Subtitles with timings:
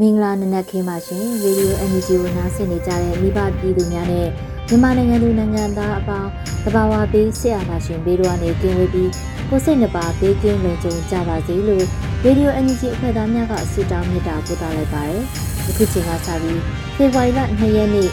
[0.00, 4.28] မင်္ဂလာနနက်ခင်းပါရှင်ရေဒီယို NUG ကိုနားဆင်နေကြတဲ့မိဘပြည်သူများနဲ့
[4.68, 6.30] မြန်မာနိုင်ငံသူနိုင်ငံသားအပေါင်း
[6.64, 9.10] တဘာဝပေးဆရာနာရှင်ဘေးတို့ကနေကင်းဝေးပြီး
[9.48, 11.84] ကိုစိတ်နှပါဘေးကင်းလုံခြုံကြပါစေလို့
[12.24, 15.22] ရေဒီယို NUG အဖွဲ့သားများကဆုတောင်းမေတ္တာပို့သလိုက်ပါတယ်
[15.68, 16.60] အခုချိန်ကစပြီး
[16.96, 18.08] ဖေဖော်ဝါရီလ2ရက်နေ့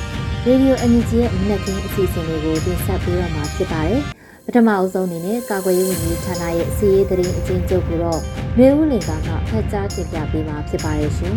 [0.46, 4.02] ရေဒီယို NUG ရဲ့မနက်ခင်းအစီအစဉ်လေးကိုတင်ဆက်ပေးရမှာဖြစ်ပါတယ်
[4.50, 8.20] ပထမအဆုံးအနေနဲ့ကာကွယ်ရေးဝန်ကြီးဌာနရဲ့စီရေးသတင်းအကျဉ်းချုပ်ကိုတော့
[8.58, 11.36] မျိုးဦးလင်ကမှဖတ်ကြားတင်ပြပေးမှာဖြစ်ပါတယ်ရှင်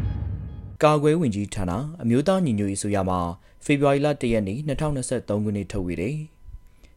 [0.82, 3.20] ။ကာကွယ်ဝင်ကြီးဌာနအမျိုးသားညီညွတ်ရေးဆိုရမှာ
[3.64, 6.16] ဖေဖော်ဝါရီလ၁ရက်နေ့2023ခုနှစ်ထုတ်ဝေတဲ့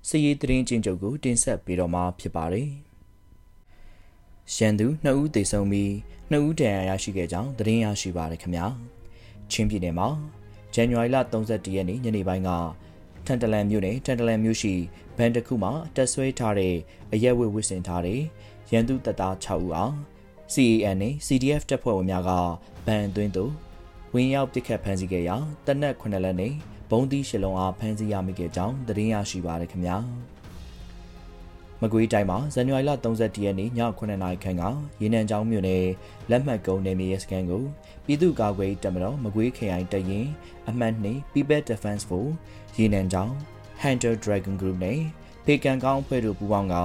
[0.08, 2.70] စီရေးသတင်းကျဉ်းချုပ်ကိုတင်ဆက်ပေးတော့မှာဖြစ်ပါတယ်။
[4.56, 5.92] ရန်သူ2ဦးသေဆုံးပြီး
[6.32, 8.66] 2ဦးဒဏ်ရာရရှိခဲ့ကြောင်းသတင်းရရှိပါရခင်ဗျာ။
[9.52, 10.08] ချင်းပြည်နယ်မှာ
[10.74, 12.52] ဇန်နဝါရီလ31ရက်နေ့ညနေပိုင်းက
[13.26, 14.74] ထန်တလန်မြို့နယ်ထန်တလန်မြို့ရှိ
[15.18, 16.76] ဘန်တစ်ခုမှာတက်ဆွဲထားတဲ့
[17.14, 18.22] အရက်ဝတ်ဝတ်ဆင်ထားတဲ့
[18.72, 19.92] ရန်သူတပ်သား6ဦးအား
[20.54, 22.32] CAN နဲ့ CDF တပ်ဖွဲ့ဝင်များက
[22.86, 23.52] ဗန်အတွင်းသို့
[24.14, 25.36] ဝင်ရောက်ပစ်ခတ်ဖမ်းဆီးခဲ့ရာ
[25.66, 26.54] တနက်9လက်နဲ့
[26.90, 29.98] ဘုံသီးရှလုံးအားဖမ်းဆီးရမိခဲ့ကြောင်းသတင်းရရှိပါရခင်ဗျာ
[31.84, 34.64] မကွေးတိုင်းမှာဇန်နဝါရီလ31ရက်နေ့ည9:00နာရီခန့်က
[35.02, 35.84] ရေနံချောင်းမြို့နယ်
[36.30, 37.64] လက်မှတ်ကုန်းနယ်မြေရဲစခန်းကို
[38.06, 40.28] ပြည်သူ့ကာကွယ်တပ်မတော်မကွေးခရိုင်တရင်
[40.70, 42.34] အမှတ်2 People Defense Force
[42.78, 43.34] ရေနံချောင်း
[43.82, 45.00] Hunter Dragon Group နဲ့
[45.46, 46.76] ဖေကန်ကောင်းအဖွဲ့တို့ပူးပေါင်းက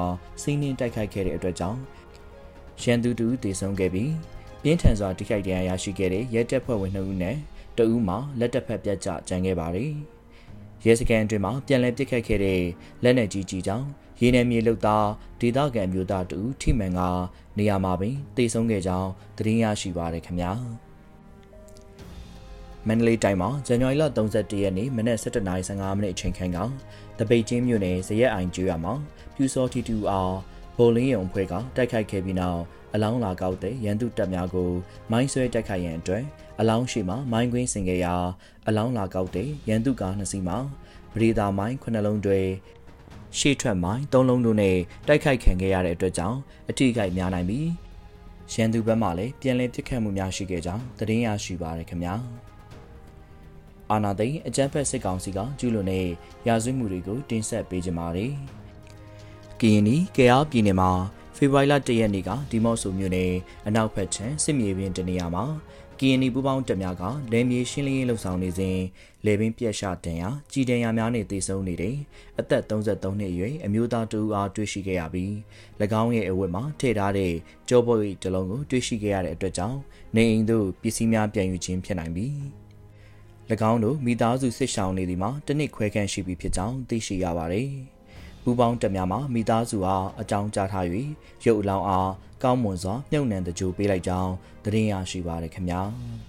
[0.42, 1.78] စီးနင်းတိုက်ခိုက်ခဲ့တဲ့အတွက်ကြောင့်
[2.82, 4.12] ရန်သူတူတေဆုံးခဲ့ပြီး
[4.62, 7.36] ပြင်းထန်စွာတိုက်ခိုက်တရားရရှိခဲ့တဲ့ရဲတပ်ဖွဲ့ဝင်2ဦးနဲ့
[7.78, 9.92] တဦးမှာလက်တပ်ဖက်ပြတ်ကျကျန်ခဲ့ပါတယ်။
[10.84, 12.60] ရဲစခန်းအတွင်းမှာပြန်လည်ပစ်ခတ်ခဲ့တဲ့
[13.02, 13.86] လက်နက်ကြီးကြီးကြောင့်
[14.20, 15.06] ရေနယ်မြေလုတ်သား
[15.40, 17.00] ဒေသခံမျိုးသားတူထိမှန်က
[17.58, 20.52] နေရာမှာပင်တေဆုံးခဲ့ကြောင်းသတင်းရရှိပါရခင်ဗျာ။
[22.86, 26.58] မန္တလေးတိုင်းမှာဇန်နဝါရီလ31ရက်နေ့မနက်7:55မိနစ်အချိန်ခန့်က
[27.18, 28.94] တပိတ်ချင်းမြို့နယ်ဇရက်အိုင်ကျွော်မှာ
[29.34, 30.34] ပြူစောတီတူအား
[30.76, 32.60] ဘိုလင်းယုံဖွဲ့ကတိုက်ခိုက်ခဲ့ပြီးနောက်
[32.94, 34.70] အလောင်းလာကောက်တဲ့ရန်သူတပ်များကို
[35.10, 36.24] မိုင်းဆွဲတိုက်ခိုက်ရန်အတွက်
[36.60, 38.14] အလောင်းရှိမှမိုင်းကွင်းဆင်ခဲ့ရာ
[38.68, 40.58] အလောင်းလာကောက်တဲ့ရန်သူကားနှစ်စီးမှာ
[41.14, 42.40] ဗရေတာမိုင်းခုနှလုံးတွေ
[43.38, 46.38] ရှေ့ထွက်မိုင်းသုံးလုံးတို့နဲ့တိုက်ခိုက်ခံခဲ့ရတဲ့အတွက်ကြောင့်
[46.70, 47.68] အထိခိုက်များနိုင်ပြီး
[48.52, 52.14] ရန်သူဘက်မှလည်းပြန်လည်ပစ်ခတ်မှုများရှိခဲ့ကြောင်းသတင်းရရှိပါရခင်ဗျာ။
[53.90, 56.06] အာနာသိန်းအကြမ်းဖက်စစ်ကောင်စီကကျူးလွန်တဲ့
[56.46, 58.32] ရာဇဝတ်မှုတွေကိုတင်ဆက်ပေးကြပါမယ်။
[59.60, 60.90] ကရင်နီကယားပြည်နယ်မှာ
[61.36, 63.32] ဖေဖော်ဝါရီလ၁ရက်နေ့ကဒီမော့ဆိုမြို့နယ်
[63.66, 65.44] အနောက်ဘက်ခြမ်းစစ်မြေပြင်တနေရာမှာ
[65.98, 67.02] ကရင်နီပူပေါင်းတပ်များက
[67.32, 68.78] လဲမြေရှင်းလင်းရေးလှုပ်ဆောင်နေစဉ်
[69.26, 71.96] လေပင်ပြက်ရှတန်ရာကြီးတန်ရာများနဲ့တေဆုံးနေတဲ့
[72.38, 75.30] အသက်33နှစ်အရွယ်အမျိုးသားတူအားတွေ့ရှိခဲ့ရပြီး၎
[76.02, 77.32] င်းရဲ့အဝတ်မှာထည့်ထားတဲ့
[77.68, 79.78] ကြောပုတ်တလုံးကိုတွေ့ရှိခဲ့ရတဲ့အတွက်ကြောင့်
[80.16, 82.34] နေအိမ်သို့ပစ္စည်းများပြန်ယူခြင်းဖြစ်နိုင်ပြီး၎
[83.70, 87.68] င်းတို့မိသားစုစစ်ဆောင်နေသည်မှာတနစ်ခွဲခန့်ရှိပြီဖြစ်ကြောင်းသိရှိရပါတယ်။
[88.42, 90.86] ပူပေါင်းတက်များမှာမိသားစုအားအကြောင်းကြားထား၍
[91.44, 92.10] ရုပ်အလောင်းအား
[92.42, 94.32] ကောင်းမွန်စွာမြုပ်နှံတကြိုပေးလိုက်ကြောင်း
[94.64, 95.82] သတင်းရရှိပါရခင်ဗျာ။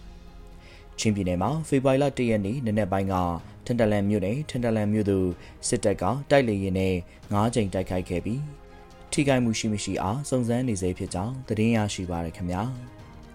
[0.99, 3.15] ချင်းပြည်နယ်မှာဖေဖော်ဝါရီလ၁ရက်နေ့နနက်ပိုင်းက
[3.65, 5.27] ထန်တလန်မြို့နယ်ထန်တလန်မြို့သို့
[5.67, 6.93] စစ်တပ်ကတိုက်လေရင်နဲ့
[7.33, 8.41] ၅ကြိမ်တိုက်ခိုက်ခဲ့ပြီး
[9.11, 12.61] ထိခိုက်မှုရှိမရှိအားစုံစမ်းနေစေဖြစ်ကြောင်းသတင်းရရှိပါရခင်ဗျာ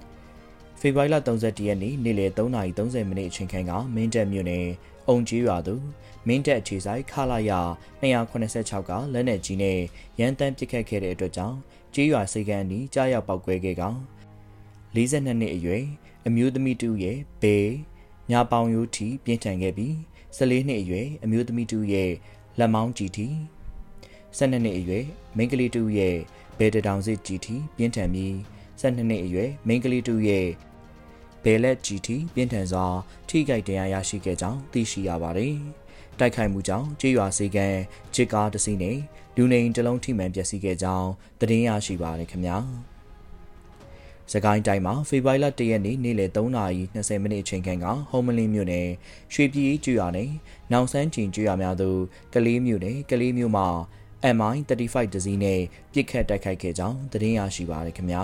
[0.81, 4.67] ။ဖေဖော်ဝါရီလ31ရက်နေ့နေ့လယ်3:30မိနစ်အချိန်ခန့်ကမင်းတပ်မြို့နယ်
[5.09, 5.83] အုံကြီးရွာသို့
[6.27, 7.53] မင်းတပ်အခြေဆိုင်ခလာရ
[8.03, 9.79] 286ကလက်နက်ကြီးနဲ့
[10.21, 11.57] ရန်တမ်းပစ်ခတ်ခဲ့တဲ့အတွက်ကြောင့်
[11.95, 13.99] ကြေးရွာစိတ်ကန်းနီးကြားရောက်ပောက်ကွဲခဲ့ကောင်
[14.95, 15.85] 42နှစ်အရွယ်
[16.27, 17.71] အမျိုးသမီးတူရဲ့ဘေး
[18.31, 19.93] ညာပေါင်ရိုးထီပြင်းထန်ခဲ့ပြီး
[20.37, 22.11] 14နှစ်အရွယ်အမျိုးသမီးတူရဲ့
[22.59, 23.27] လက်မောင်းကြည်ထီ
[24.39, 25.05] 12နှစ်အရွယ်
[25.37, 26.17] မိန်းကလေးတူရဲ့
[26.59, 28.33] ဘဲတတောင်စစ်ကြည်ထီပြင်းထန်ပြီး
[28.81, 30.49] 12နှစ်အရွယ်မိန်းကလေးတူရဲ့
[31.45, 32.87] ဘယ်လက် GT ပြင်းထန်စွာ
[33.29, 35.55] ထိခိုက်ဒဏ်ရာရရှိခဲ့ကြောင်းသိရှိရပါတယ်။
[36.19, 37.67] တိုက်ခိုက်မှုကြောင့်ကြေးရွာစီကံ
[38.15, 38.99] ချစ်ကားတစ်စီးနဲ့
[39.37, 41.09] လူနေအိမ်တစ်လုံးထိမှန်ပျက်စီးခဲ့ကြောင်း
[41.41, 42.59] သတင်းရရှိပါတယ်ခင်ဗျာ။
[44.33, 48.89] စကိုင်းတိုင်းမှာဖေဖော်ဝါရီလ၁ရက်နေ့နေ့လယ်3:20မိနစ်အချိန်ခန့်ကဟုံးမလင်းမြို့နယ်
[49.35, 50.31] ရွှေပြည်ကျွာနယ်
[50.73, 52.01] နောင်ဆန်းကျင်ကျွာများသို့
[52.35, 53.67] ကလေးမြို့နယ်ကလေးမြို့မှာ
[54.37, 55.61] MI35 တစည်းနဲ့
[55.93, 58.23] ပြစ်ခတ်တိုက်ခိုက်ခဲ့ကြောင်းသတင်းရရှိပါရခင်ဗျာ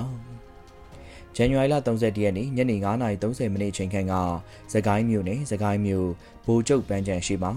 [1.36, 4.14] ။ဇန်နဝါရီလ31ရက်နေ့ညနေ9:30မိနစ်အချိန်ခန့်က
[4.72, 6.08] စကိုင်းမြို့နယ်စကိုင်းမြို့
[6.44, 7.52] ဘိုးကျုပ်ပန်းချံရှိမှာ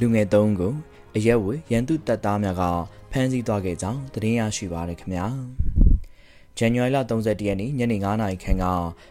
[0.00, 0.72] လူငယ်၃ကို
[1.16, 2.62] အရက်ဝေရန်သူတပ်သားများက
[3.10, 5.26] ဖမ်းဆီးသွားခဲ့ကြောင်းသတင်းရရှိပါရခင်ဗျာ။
[6.60, 8.64] ဇန်နဝါရီလ31ရက်နေ့ညနေ9:00နာရီခန့်က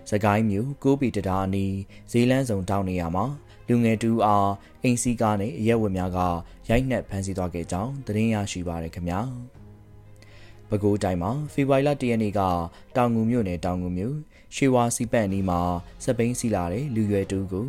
[0.10, 1.76] စကိုင်းမြို့ကိုပီတတာအနီး
[2.12, 3.26] ဈေးလန်းဆောင်တောင်းနေရမှာ
[3.68, 4.50] လူငယ်တူအား
[4.84, 6.20] အိမ်စီးကားနဲ့အရက်ဝတ်များက
[6.70, 9.20] ရိုက်နှက်ဖမ်းဆီးသွားခဲ့ကြောင်းသတင်းရရှိပါရခင်ဗျာ။
[10.70, 12.42] ပဲခူးတိုင်းမှာဖေဖော်ဝါရီလ၁ရက်နေ့က
[12.96, 14.16] တောင်ငူမြို့နယ်တောင်ငူမြို့
[14.56, 15.60] ရွှေဝါစီပန့်နီးမှာ
[16.04, 17.68] စပိန်စီလာတဲ့လူရွယ်တူကို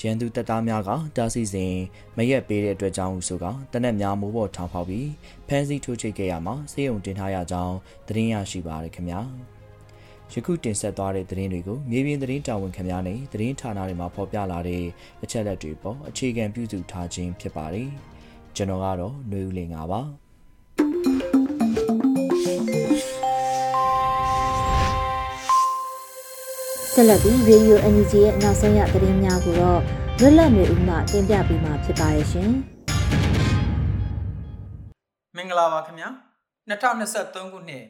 [0.00, 1.74] ရန်သူတပ်သားများကတားဆီးစဉ်
[2.16, 5.08] မရက်ပေးတဲ့အတွက်ကြောင့်ဆိုကတနက်များမိုးပေါ်ထောင်ဖောက်ပြီး
[5.48, 7.76] ဖမ်းဆီးထိုးချိတ်ခဲ့ရမှာစေယုံတင်ထားရကြောင်း
[8.08, 9.20] သတင်းရရှိပါရခင်ဗျာ
[10.32, 14.84] ယခုတင်ဆက်သွားတဲ့သတင်းတွေကိုမြေပြင်သတင်းတာဝန်ခံများနဲ့သတင်းဌာနတွေမှာဖော်ပြလာတဲ့
[15.22, 17.88] အချက်အလက်တွေပေါ်အခြေခံပြုစုထားခြင်းဖြစ်ပါတယ်
[18.56, 20.02] ကျွန်တော်ကတော့ຫນွေဦးလင်ပါ
[26.96, 29.80] ဆက်လက်ပြီး Radio NUG ရဲ့နောက်ဆုံးရသတင်းများကိုတော့
[30.20, 32.50] လွတ်လပ်နေဦးမှတင်ပြပေးမှာဖြစ်ပါရဲ့ရှင်။
[35.36, 36.08] မင်္ဂလာပါခင်ဗျာ။
[36.68, 37.84] 2023ခုနှစ်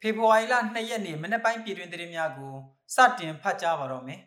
[0.00, 2.52] ဖေဖော်ဝါရီလ2ရက်နေ့မနေ့ပိုင်းပြည်တွင်သတင်းများကို
[2.94, 4.20] စတင်ဖတ်ကြားပါတော့မယ်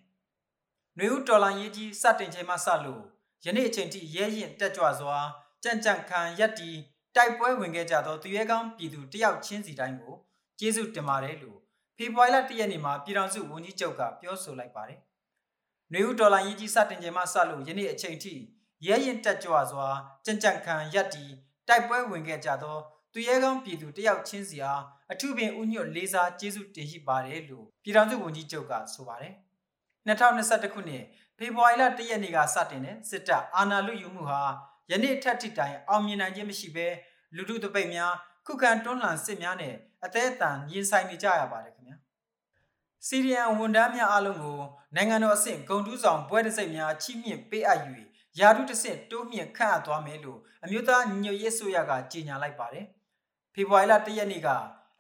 [0.98, 3.02] ။နှွေဦးတော်လိုင်းရေးကြီးစတင်ချိန်မှစလို့
[3.46, 5.18] ယနေ့အချိန်ထိရဲရင်တက်ကြွစွာ
[5.64, 6.72] ကြံ့ကြံ့ခံရက်တီ
[7.16, 10.14] တိုက်ပွဲဝင်ခဲ့ကြသောသူရဲကောင်းပြည်သူတယောက်ချင်းစီတိုင်းကို
[10.60, 11.65] ကျေးဇူးတင်ပါတယ်လို့
[11.98, 15.00] ဖေဖော်ဝါရီလ1ရက်နေ့မှာပြည်ထောင်စုဝန်ကြီးချုပ်ကပြောဆိုလိုက်ပါတယ်။
[15.92, 18.34] နှွေဦးဒေါ်လာရေးကြီးစတင်ချိန်မှစလို့ယနေ့အချိန်ထိ
[18.86, 19.88] ရဲရင်တက်ကြွစွာ
[20.26, 21.26] ကြံ့ကြံ့ခံရက်တီ
[21.68, 22.78] တိုက်ပွဲဝင်ခဲ့ကြသော
[23.14, 24.82] သူရဲကောင်းပြည်သူတယောက်ချင်းစီအား
[25.12, 29.34] အထူးပင်ဥညွတ်လေးစားကျေးဇူးတင်ရှိပါတယ်လို့ပြည်ထောင်စုဝန်ကြီးချုပ်ကဆိုပါတယ်။
[30.08, 31.04] 2021ခုနှစ်
[31.38, 34.42] ဖေဖော်ဝါရီလ1ရက်နေ့ကစတင်တဲ့စစ်တပ်အာဏာလုယူမှုဟာ
[34.92, 36.88] ယနေ့ထက်ထိတိုင်အောင်မြင်နိုင်ခြင်းမရှိဘဲ
[37.36, 38.14] လူထုတပိတ်များ
[38.46, 41.98] ခုခံတွန်းလှန်စစ်များနဲ့ အသေးအတန်ရင်ဆိုင်နေကြရပါတယ်ခင်ဗျာ
[43.08, 44.60] စီရီယန်ဝန်ထမ်းများအားလုံးကို
[44.96, 47.80] နိုင်ငံတော်အဆင့်ဂုံတူးဆောင်ပွဲတစ်စိတ်များချီးမြှင့်ပေးအပ်၍
[48.40, 52.86] ယာတုတစ်ဆင့်တိုးမြင့်ခန့်အပ်သွားမယ်လို့အမျိုးသားညီညွတ်ရေးဆိုရကကြေညာလိုက်ပါတယ်
[53.54, 54.48] ဖေဖော်ဝါရီလ၁ရက်နေ့က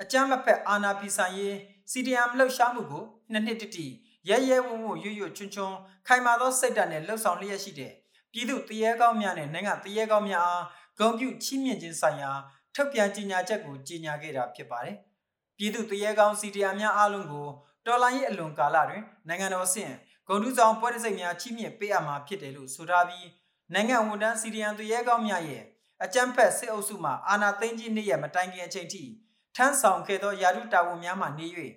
[0.02, 1.56] အကြမ်းမဖက်အာဏာဖီဆိုင်ရေး
[1.92, 3.88] စီရီယန်လှုပ်ရှားမှုကိုနှစ်နှစ်တိတိ
[4.30, 5.78] ရဲရဲဝံ့ဝံ့ရွရွချွန်းချွန်း
[6.08, 7.92] ခိုင်မာသောစိတ်ဓာတ်နဲ့လှုပ်ဆောင်လျက်ရှိတဲ့
[8.32, 10.66] ပြည်သူတရေကောင်းများနဲ့နိုင်ငံတရေကောင်းများအား
[11.00, 12.32] ဂုဏ်ပြုချီးမြှင့်ခြင်းဆိုင်ရာ
[12.76, 14.98] ထုတ်ပြန်ကြေညာချက်ကိုကြေညာခဲ့တာဖြစ်ပါတယ်။
[15.58, 17.48] ပြည်သူတရေကောင်းစီတီယာများအားလုံးကို
[17.86, 19.94] တော်လိုင်းရဲ့အလွန်ကာလတွင်နိုင်ငံတော်ဆင့်
[20.28, 23.28] ဂုံတူးဆောင်ပွဲတစ်စိတ်များချီးမြှင့်ပေးအပ်မှာဖြစ်တယ်လို့ဆိုထားပြီး
[23.74, 25.64] နိုင်ငံဝန်ထမ်းစီတီယန်တရေကောင်းများရဲ့
[26.04, 29.04] အကြမ်းဖက်စစ်အုပ်စုမှအာဏာသိမ်းခြင်းနေ့ရက်မတိုင်ခင်အချိန်ထိ
[29.56, 31.48] ထမ်းဆောင်ခဲ့သောယာတုတာဝန်များမှနေ၍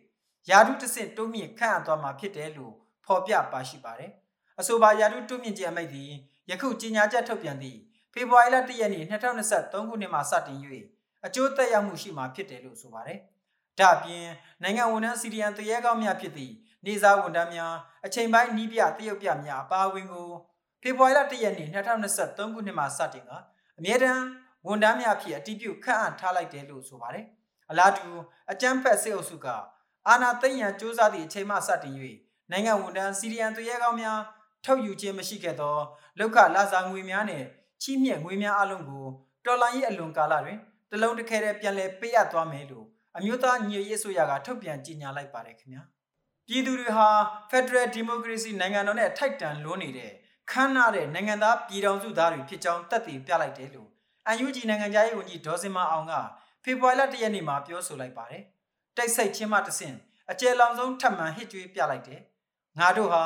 [0.50, 2.74] ယာတုတစ်ဆင့်တိုးမြင့်ခန့်အပ်သွားမှာဖြစ်တယ်လို့
[3.04, 4.12] ဖော်ပြပါရှိပါတယ်။
[4.60, 6.10] အဆိုပါယာတုတိုးမြင့်ခြင်းအမိန့်သည်
[6.50, 7.78] ယခုကြေညာချက်ထုတ်ပြန်သည့်
[8.18, 10.58] ဖေဖော်ဝါရီလ၁ရက်နေ့2023ခုနှစ်မှစတင်၍
[11.26, 13.18] အကျိုးသက်ရောက်မှုရှိမှာဖြစ်တယ်လို့ဆိုပါတယ်။
[13.78, 14.26] ဒါ့အပြင်
[14.62, 16.52] နိုင်ငံဝန်ထမ်းစီရီယန်တရေကောင်းများဖြစ်သည့်
[16.86, 17.74] နေစားဝန်ထမ်းများ
[18.06, 20.28] အချိန်ပိုင်းနီးပြတရုတ်ပြများအပါအဝင်ကို
[20.82, 23.30] ဖေဖော်ဝါရီလ၁ရက်နေ့2023ခုနှစ်မှစတင်က
[23.78, 24.24] အမြဲတမ်း
[24.66, 27.24] ဝန်ထမ်းများဖြစ်အတည်ပြုခန့်အပ်ထားလိုက်တယ်လို့ဆိုပါတယ်။
[27.70, 28.08] အလားတူ
[28.52, 29.46] အကြမ်းဖက်စစ်အုပ်စုက
[30.08, 31.94] အာဏာသိမ်းရန်စ조사သည့်အချိန်မှစတင်၍
[32.50, 34.20] နိုင်ငံဝန်ထမ်းစီရီယန်တရေကောင်းများ
[34.64, 35.76] ထုတ်ယူခြင်းမရှိခဲ့သော
[36.18, 37.44] လောက်ခလာစာငွေများနဲ့
[37.82, 39.06] ချီးမြှင့်ငွေများအလုံးကို
[39.44, 40.58] တော်လိုင်းရဲ့အလွန်ကာလတွင်
[40.90, 45.82] တလုံးတစ်ခဲတည်းပြန်လည်ပေးအပ်သွားမယ်လို့အမျိုးသားညီရေးဆိုရကထုတ်ပြန်ကြေညာလိုက်ပါတယ်ခင်ဗျာ
[46.46, 47.08] ပြည်သူတွေဟာ
[47.50, 50.10] Federal Democracy နိုင်ငံတော်နဲ့ထိုက်တန်လွန်းနေတဲ့
[50.50, 53.88] ခမ်းနားတဲ့နိုင်ငံသားပြည်ထောင်စုသားတွေဖြစ်ကြောင်းတက်တည်ပြလိုက်တယ်လို့
[54.44, 56.14] UNG နိုင်ငံသားရေးဝန်ကြီးဒေါ်စင်မအောင်က
[56.64, 58.42] ဖေဖော်ဝါရီလ၁ရက်နေ့မှာပြောဆိုလိုက်ပါတယ်
[58.96, 59.96] တိုက်ဆိုင်ချင်းမှတဆင့်
[60.30, 62.20] အကျယ်လောင်ဆုံးထပ်မံဟစ်ကြွေးပြလိုက်တယ်
[62.78, 63.22] ငါတို့ဟာ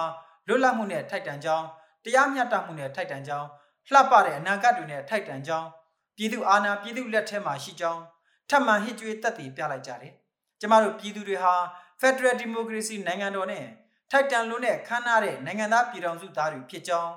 [0.48, 1.66] လွတ်လပ်မှုနဲ့ထိုက်တန်ကြောင်း
[2.04, 3.48] တရားမျှတမှုနဲ့ထိုက်တန်ကြောင်း
[3.90, 5.68] လှပတဲ့အနာဂတ်တွေနဲ့ထိုက်တန်ကြောင်း
[6.16, 8.02] ပြည်သူအာဏာပြည်သူလက်ထဲမှာရှိကြောင်း
[8.48, 10.12] ထပ်မံဟစ်ကြွေးတက်တည်ပြလိုက်ကြတယ်။
[10.60, 11.54] ကျမတို့ပြည်သူတွေဟာ
[12.00, 13.64] Federal Democracy နိုင်ငံတော်နဲ့
[14.10, 17.12] ထိုက်တန်လို့နဲ့ခမ်းနားတဲ့နိုင်ငံသားပြည်ထောင်စုသားတွေဖြစ်ကြောင်း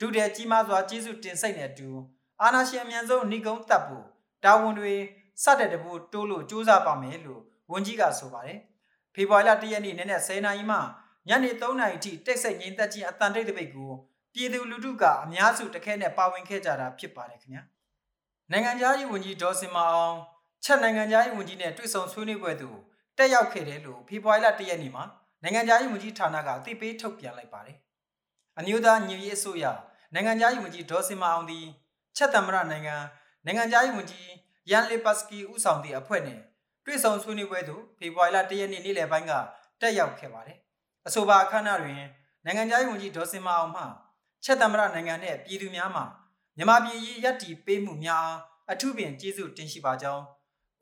[0.00, 1.88] ဒုတဲ့ကြီးမားစွာကျေးဇူးတင်စိတ်နဲ့အတူ
[2.42, 4.04] အာဏာရှင်အမြန်ဆုံးနှိကုံးတပ်ဖို့
[4.44, 4.94] တာဝန်တွေ
[5.42, 7.40] စတဲ့တပူတိုးလို့စူးစမ်းပါမယ်လို့
[7.72, 8.58] ဝန်ကြီးကဆိုပါတယ်။
[9.14, 10.78] ဖေဖော်ဝါရီလ၁ရက်နေ့နနက်10:00နာရီမှ
[11.28, 13.90] ညနေ3:00နာရီထိတိတ်ဆိတ်ငြိမ်သက်ခြင်းအတန်တိတ်တပိတ်ကို
[14.34, 17.62] ပြည်သူလူထုကအများစုတခဲနဲ့ပါဝင်ခဲ့ကြတာဖြစ်ပါတယ်ခင်ဗျာ
[18.50, 20.16] နိုင်ငံသားရေးဝန်ကြီးဒေါ်စင်မအောင်
[20.64, 22.78] ချက်နိုင်ငံသားရေးဝန်ကြီးနဲ့တွေ့ဆုံဆွေးနွေးပွဲသို့
[23.18, 25.04] တက်ရောက်ခဲ့တယ်လို့ဖေဖော်ဝါရီလ၁ရက်နေ့မှာ
[25.42, 27.76] နိုင်ငံသားရေးဝန်ကြီးဌာနကအသိပေးထုတ်ပြန်လိုက်ပါတယ်
[28.58, 29.64] အမျိုးသားညီရေးအစိုးရ
[30.14, 31.66] နိုင်ငံသားရေးဝန်ကြီးဒေါ်စင်မအောင်သည်
[32.16, 32.96] ချက်သမ္မတနိုင်ငံ
[33.44, 34.28] နိုင်ငံသားရေးဝန်ကြီး
[34.70, 36.42] ယန်လီပတ်စကီဦးဆောင်သည့်အဖွဲ့နှင့်
[36.84, 39.32] တွေ့ဆုံဆွေးနွေးပွဲသို့ဖေဖော်ဝါရီလ၁ရက်နေ့နေ့လယ်ပိုင်းက
[39.80, 40.58] တက်ရောက်ခဲ့ပါတယ်။
[41.06, 41.94] အဆိုပါအခမ်းအနားတွင်
[42.44, 43.82] နိုင်ငံသားရေးဝန်ကြီးဒေါ်စင်မအောင်မှ
[44.44, 46.02] ချက်သမ္မတနိုင်ငံနှင့်ပြည်သူများမှ
[46.56, 48.28] မြန်မာပြည်ရေးရပ်တည်ပေးမှုများ
[48.70, 50.24] အထူးပင်ကျေးဇူးတင်ရှိပါကြောင်း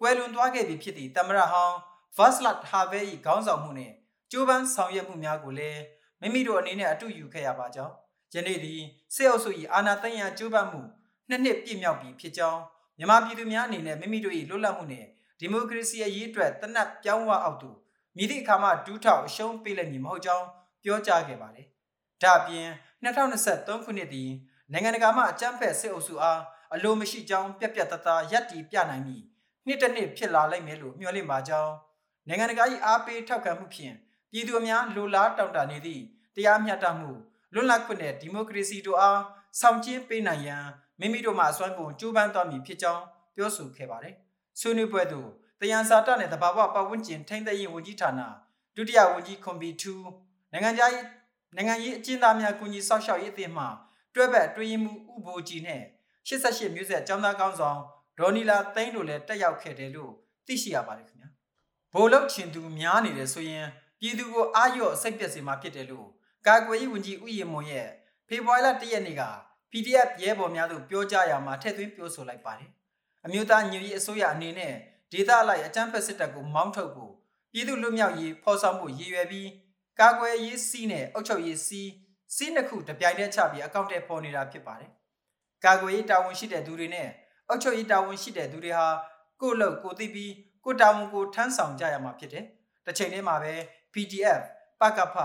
[0.00, 1.76] ကွယ်လွန်သွားခဲ့ပြီဖြစ်သည့်သမ္မတဟောင်း
[2.16, 3.94] Vaslat Havel ၏ခေါင်းဆောင်မှုနှင့်
[4.32, 5.80] ကြိုးပမ်းဆောင်ရွက်မှုများကိုလည်း
[6.20, 7.94] မိမိတို့အနေနဲ့အတူယူခဲ့ရပါကြောင်း
[8.34, 8.82] ယနေ့သည်
[9.14, 10.80] စစ်အုပ်စု၏အာဏာသိမ်းရန်ကြိုးပမ်းမှု
[11.28, 12.60] နှစ်နှစ်ပြည့်မြောက်ပြီဖြစ်ကြောင်း
[12.98, 15.08] မြန်မာပြည်သူများအနေနဲ့မိမိတို့၏လွတ်လပ်မှုနှင့်
[15.40, 17.76] ဒီမိုကရေစီအရေးအတွက်တနက်ပြောင်းဝအောက်သို့
[18.16, 20.46] မြည်သည့်အခါမှဒူးထောက်အရှုံးပေးလိုက်မည်မဟုတ်ကြောင်း
[20.84, 21.66] ပြောကြားခဲ့ပါတယ်။
[22.22, 22.68] ဒါ့အပြင်
[23.04, 24.30] 2023ခုနှစ်သည်
[24.72, 26.40] နိုင်ငံတကာမှအကြမ်းဖက်စစ်အုပ်စုအား
[26.74, 29.22] အလိုမရှိကြောင်းပြက်ပြက်တသားရပ်တည်ပြနိုင်မည်
[29.66, 31.72] နှစ်တစ်နှစ်ဖြစ်လာလိမ့်မယ်လို့မျှော်လင့်ပါကြောင်း
[32.28, 33.94] နိုင်ငံတကာ၏အားပေးထောက်ခံမှုဖြင့်
[34.30, 36.02] ပြည်သူအများလိုလားတောင့်တနေသည့်
[36.36, 37.10] တရားမျှတမှု
[37.54, 39.20] လွတ်လပ်ခွင့်နဲ့ဒီမိုကရေစီတို့အား
[39.60, 40.64] ဆောင်ကျဉ်ပေးနိုင်ရန်
[41.00, 43.02] မိမိတို့မှအစွမ်းကုန်ကြိုးပမ်းသွားမည်ဖြစ်ကြောင်း
[43.36, 44.14] ပြောဆိုခဲ့ပါတယ်။
[44.60, 45.28] ဆွေးနွေးပွဲသို့
[45.60, 48.20] တယန်စာတနဲ့တဘာဝပတ်ဝန်းကျင်ထိန်းသိမ်းရေးဝန်ကြီးဌာန
[48.76, 51.04] ဒုတိယဝန်ကြီးခွန်ဘီ2နိုင်ငံခြားရေး
[51.54, 53.64] နိုင်ငံရေးအကျဉ်းသားများကူညီဆောက်ရှောက်ရေးအသင်းမှ
[54.14, 55.82] တွဲဘက်အတွင်းမှုဥဘိုကြီးနဲ့
[56.28, 57.80] 88မျိုးဆက်ចောင်းသားကောင်းဆောင်
[58.18, 60.12] ဒေါ်နီလာသိန်းတို့လည်းတက်ရောက်ခဲ့တယ်လို့
[60.46, 61.28] သိရှိရပါတယ်ခင်ဗျာ။
[61.92, 63.66] ဘိုလ်လုတ်ချင်သူများနေတယ်ဆိုရင်
[64.00, 66.08] ပြည်သူကိုအာရုံအစိတ်ပြက်စေမှာဖြစ်တယ်လို့
[66.46, 67.88] ကာကွယ်ရေးဝန်ကြီးဦးရင်မွန်ရဲ့
[68.28, 69.22] ဖေဖော်ဝါရီလ၁ရက်နေ့က
[69.70, 72.70] PDF ရဲဘော်များတို့ပြောကြားရမှာထည့်သွင်းပြောဆိုလိုက်ပါတယ်။
[73.24, 74.74] အမျိုးသားညီညွတ်ရေးအစိုးရအနေနဲ့
[75.12, 77.12] ဒေသအလိုက်အကြမ်းဖက်စစ်တပ်ကိုမောင်းထုတ်ဖို့
[77.52, 79.48] ပြည်သူလူမျိုးရေးဖော်ဆောင်မှုရည်ရွယ်ပြီး
[80.00, 81.90] ကာကွယ်ရေးစီးနဲ့အုပ်ချုပ်ရေးစီး
[82.34, 84.90] စီးနှစ်ခုတပြိုင်တည်းချပြီးအကောင့်ထဲပေါ်နေတာဖြစ်ပါတယ်။
[85.64, 87.08] ကာကွယ်ရေးတာဝန်ရှိတဲ့သူတွေနဲ့
[87.48, 88.86] အုပ်ချုပ်ရေးတာဝန်ရှိတဲ့သူတွေဟာ
[89.40, 90.32] ကိုယ့်လုပ်ကိုသိပြီး
[90.64, 92.44] ကိုတာဝန်ကိုထမ်းဆောင်ကြရမှာဖြစ်တယ်။
[92.86, 93.54] တစ်ချိန်တည်းမှာပဲ
[93.94, 94.42] PDF
[94.80, 95.16] ပကဖ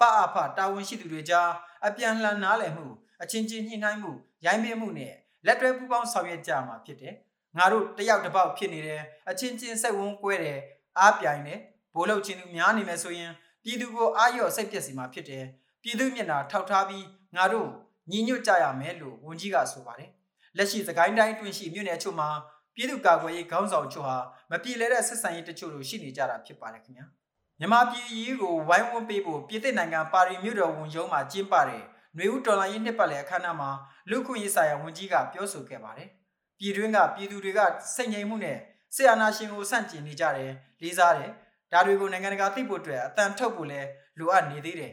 [0.00, 1.50] ပအဖတာဝန်ရှိသူတွေကြား
[1.86, 2.86] အပြန်လှန်နားလည်မှု
[3.22, 4.12] အချင်းချင်းညှိနှိုင်းမှု
[4.44, 5.14] ရိုင်းပင်းမှုနဲ့
[5.46, 7.14] လက်တွဲပူးပေါင်းဆောင်ရွက်ကြမှာဖြစ်တယ်။
[7.58, 10.58] ငါတို့တယောက်တစ်ပေါက်ဖြစ်နေတယ်အချင်းချင်းစိတ်ဝန်းကွဲတယ်
[10.98, 11.60] အားပြိုင်တယ်
[11.94, 13.32] ဘိုးလုတ်ချင်းသူများနေမယ်ဆိုရင်
[13.66, 15.44] ပြည်သူကိုအာရော့စိတ်ပျက်စီမှာဖြစ်တယ်။
[15.82, 17.04] ပြည်သူမျက်နှာထောက်ထားပြီး
[17.36, 17.68] ငါတို့
[18.10, 20.10] ညီညွတ်ကြရမယ်လို့ဝန်ကြီးကဆိုပါတယ်။
[20.56, 22.28] လက်ရှိသခိုင်းတိုင်းတွင်ရှိမြို့နယ်အချို့မှာ
[22.74, 24.16] ပြည်သူ့ကာကွယ်ရေးခေါင်းဆောင်ချို့ဟာ
[24.50, 27.06] မပြေလည်တဲ့ဆက်ဆံရေးတချို့လိုရှိနေကြတာဖြစ်ပါတယ်ခင်ဗျာ။
[27.58, 31.82] မြန်မာပြည်ရေးကိုဝိုင်းဝန်းပေးဖို့ပြည်သစ်နိုင်ငံပါရီမြို့တော်ဝန်ရုံးမှာကျင်းပတဲ့
[32.14, 33.70] ຫນွေဦးတော်လိုင်းရေးနှစ်ပတ်လည်အခမ်းအနားမှာ
[34.10, 36.08] လူခွင့်ရေးဆိုင်ရာဝန်ကြီးကပြောဆိုခဲ့ပါတယ်။
[36.58, 37.60] ပြည်တွင်းကပြည်သူတွေက
[37.94, 38.58] စိတ်ငြိမ်မှုနဲ့
[38.94, 41.32] ဆီယနာရှင်ကိုဆန့်ကျင်နေကြတယ်လေးစားတယ်
[41.72, 44.92] ဒါတွေကိုနိုင်ငံတကာသိဖို့အတွက်အတန်ထုတ်ဖို့လည်းလိုအပ်နေသေးတယ်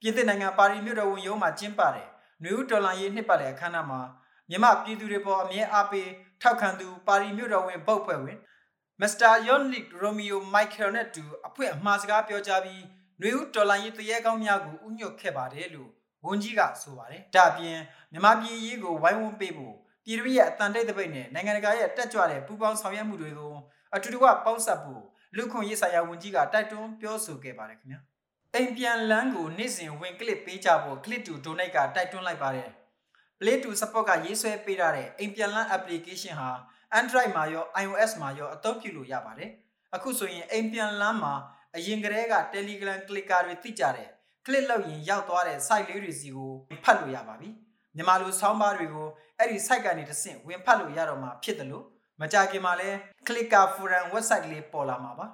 [0.00, 2.08] ပြည်သစ်နိုင်ငံပါရီမြို့တော်ဝန်ရုံးမှာကျင်းပတယ်
[2.42, 4.00] နယူးဒေါ်လာရေးနှစ်ပတ်လည်အခမ်းအနားမှာ
[4.50, 6.08] မြမပြည်သူတွေပေါ်အမြဲအားပေး
[6.42, 8.38] ထောက်ခံသူပါရီမြို့တော်ဝန်ပုတ်ဖွဲ့ဝင်
[9.00, 12.82] မစ္စတာယွန်နစ်ရိုမီယိုမိုက်ကယ်နဲ့တူအဖွင့်အမှားစကားပြောကြားပြီး
[13.20, 15.90] နယူးဒေါ်လာရေးတရေကောင်းများကိုဥညွတ်ခဲ့ပါတယ်လို့
[16.26, 17.78] ဝန်ကြီးကဆိုပါတယ်။ဒါအပြင်
[18.12, 19.74] မြမပြည်ရေးကိုဝိုင်းဝန်းပေးဖို့
[20.04, 23.54] ပြည်သူရဲ့အတန်တိတ်တပိတ်နဲ့နိုင်ငံတကာရဲ့တက်ကြွတဲ့ပူးပေါင်းဆောင်ရွက်မှုတွေကို
[23.94, 25.02] အထူးတကပေါင်းစပ်ဖို့
[25.36, 28.00] လူခွင့်ရေးဆိုင်ရာဝန်ကြီးကတိုက်တွန်းပြောဆိုခဲ့ပါတယ်ခင်ဗျာ။
[28.54, 32.68] အိမ်ပြန်လန်းကိုနေ့စဉ်ဝင်ကလစ်ပေးကြဖို့ click to donate ကတိုက်တွန်းလိုက်ပါတယ်။
[33.40, 36.50] Play to support ကရေးဆွဲပေးထားတဲ့အိမ်ပြန်လန်း application ဟာ
[36.98, 39.50] Android မှာရော iOS မှာရောအသုံးပြုလို့ရပါတယ်။
[39.94, 41.34] အခုဆိုရင်အိမ်ပြန်လန်းမှာ
[41.76, 44.08] အရင်ကတည်းက Telegram clicker တွေသိကြတယ်
[44.46, 46.52] click လုပ်ရင်ရောက်သွားတဲ့ site လေးတွေစီကို
[46.84, 47.48] ဖတ်လို့ရပါပြီ။
[47.96, 49.08] မြန်မာလိုဆောင်းပါးတွေကို
[49.38, 51.84] အဲ့ဒီ site ကနေတစ်ဆင့်ဝင်ဖတ်လို့ရတော့မှာဖြစ်တယ်လို့
[52.22, 52.90] မကြခင်မှာလဲ
[53.26, 55.26] clicker forum website လေးပေါ်လာမှာပါ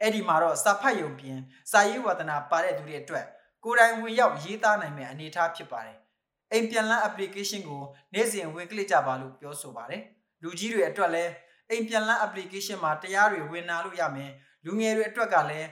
[0.00, 1.38] အဲ့ဒီမှာတော့စာဖတ်ယုံပြင်
[1.70, 3.26] စာရေးဝါသနာပါတဲ့သူတွေအတွက်
[3.64, 5.98] ကိုယ်တိုင်ဝင်ရောက်ရေးသားနိုင်မယ့်အနေအထားဖြစ်ပါတယ်
[6.52, 7.82] အိမ်ပြန်လန်း application ကို
[8.14, 10.02] နေ့စဉ်ဝင်ကလစ်ကြပါလို့ပြောဆိုပါတယ်
[10.42, 11.32] လူကြီးတွေအတွက်လည်း
[11.70, 14.30] အိမ်ပြန်လန်း application မှာတရားတွေဝင်နာလို့ရမယ်
[14.64, 15.68] လူငယ်တွေအတွက်ကလည်း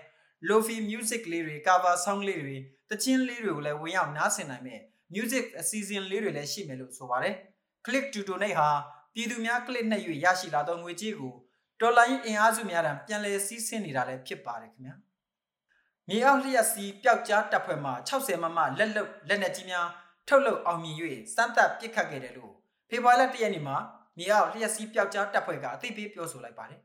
[0.49, 2.57] lofi music လေးတွေ cover song လေးတွေ
[2.91, 4.81] တချင်းလေးတွေကိုလည်းဝင်ရောက်နားဆင်နိုင်မယ်
[5.15, 7.35] music အစီအစဉ်လေးတွေလည်းရှိမယ်လို့ဆိုပါတယ်
[7.87, 8.71] click to donate ဟာ
[9.15, 11.35] ပြည်သူများကလစ်နဲ့၍ရရှိလာသောငွေကြေးကို
[11.81, 14.97] တော်လိုင်းအင်အားစုများတံပြန်လည်စီးဆင်းနေတာလည်းဖြစ်ပါတယ်ခင်ဗျာ
[16.09, 19.89] မြေအောက်လျက်စီပျောက်ကြားတပ်ဖွဲ့မှ60မမလက်လုတ်လက်နက်ကြီးများ
[20.29, 20.97] ထုတ်လုပ်အောင်မြင်၍
[21.35, 22.53] စမ်းသပ်ပစ်ခတ်ခဲ့တယ်လို့
[22.89, 23.77] ဖေဖော်ဝါရီလ၁ရက်နေ့မှာ
[24.19, 26.81] မြေအောက်လျက်စီပျောက်ကြားတပ်ဖွဲ့ကအသိပေးပြောဆိုလိုက်ပါတယ်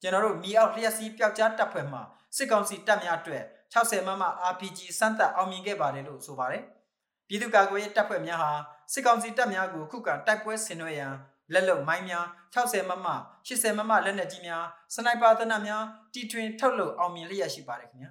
[0.00, 2.00] ကျွန်တော်တို့မြေအောက်လျက်စီပျောက်ကြားတပ်ဖွဲ့မှ
[2.36, 6.62] စစ်ကောင်စီတပ်များအတွက်60မမ RPG စမ်းသပ်အောင်မြင်ခဲ့ပါတယ်လို့ဆိုပါတယ်
[7.28, 8.50] ပြည်သူ့ကာကွယ်ရေးတပ်ဖွဲ့များဟာ
[8.92, 11.14] စစ်ကောင်စီတပ်များကိုခုခံတိုက်ပွဲဆင်နွှဲရန်
[11.52, 13.06] လက်လုံမိုင်းများ60မမ
[13.46, 15.84] 80မမလက်နက်ကြီးများစနိုက်ပါသနတ်များ
[16.14, 18.10] တီထွင်ထုတ်လုပ်အောင်မြင်လျက်ရှိပါတယ်ခင်ဗျာ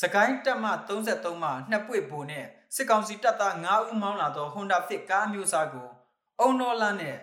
[0.00, 2.44] စကိုင်းတပ်မ33မှနှစ်ပွေဘိုနဲ့
[2.74, 5.88] စစ်ကောင်စီတပ်သား9ဦးမောင်းလာသော Honda Fit ကားမျိုးစားကို
[6.40, 7.16] အုံတော်လန်းနဲ့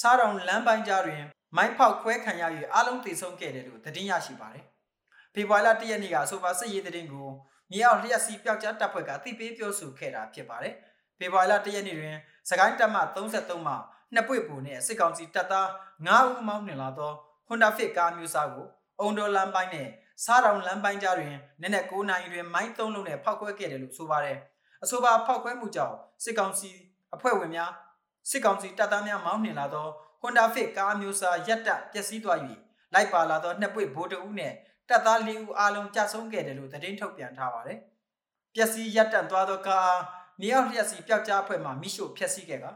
[0.00, 1.22] စားတောင်လမ်းပိုင်းကြားတွင်
[1.56, 2.42] မိုင်းဖောက်ခွဲခံရ၍
[2.74, 4.64] အလုံးသေဆုံးခဲ့တယ်လို့သတင်းရရှိပါတယ်
[5.34, 7.28] ဖေဖော်ဝါရီလ1ရက်နေ့ကဆိုပါစစ်ရေးသတင်းကို
[7.70, 10.74] မြေအောက်လျက်စီပျောက်ကြားတပ်ဖွဲ့ကအသိပေးပြောဆိုခဲ့တာဖြစ်ပါတယ်
[11.18, 12.16] ဖေဖော်ဝါရီလ၁ရက်နေ့တွင်
[12.50, 13.74] စကိုင်းတပ်မ33မှ
[14.14, 15.68] နှစ်ပွေပူနှင့်စစ်ကောင်စီတပ်သား
[16.06, 17.12] 9ဦးမောင်းနှင်လာသော
[17.48, 18.66] Honda Fit ကားမျိုးစားကို
[19.00, 19.88] အုံတော်လမ်းပိုင်းနဲ့
[20.24, 24.38] စားတောင်လမ်းပိုင်းကြားတွင်နက်နက်9နာရီတွင်မိုင်း3လုံးနဲ့ဖောက်ခွဲခဲ့တယ်လို့ဆိုပါတယ်။
[24.82, 26.70] အဆိုပါဖောက်ခွဲမှုကြောင့်စစ်ကောင်စီ
[27.14, 27.70] အဖွဲ့ဝင်များ
[28.30, 29.86] စစ်ကောင်စီတပ်သားများမောင်းနှင်လာသော
[30.22, 32.38] Honda Fit ကားမျိုးစားရက်တက်ပျက်စီးသွား၍
[32.94, 34.52] လိုက်ပါလာသောနှစ်ပွေဘိုးတဦးနဲ့
[34.88, 37.78] တပ်သား၄ဦးအားလုံးကြာဆုံးခဲ့တယ်လို့သတင်းထုတ်ပြန်ထားပါတယ်။
[38.54, 39.92] ပျက်စီးရက်တက်သွားသောကား
[40.40, 42.66] မြေအောက်လျက်စီပျောက်ကြားအဖွဲ့မှမိရှို့ဖျက်ဆီးခဲ့က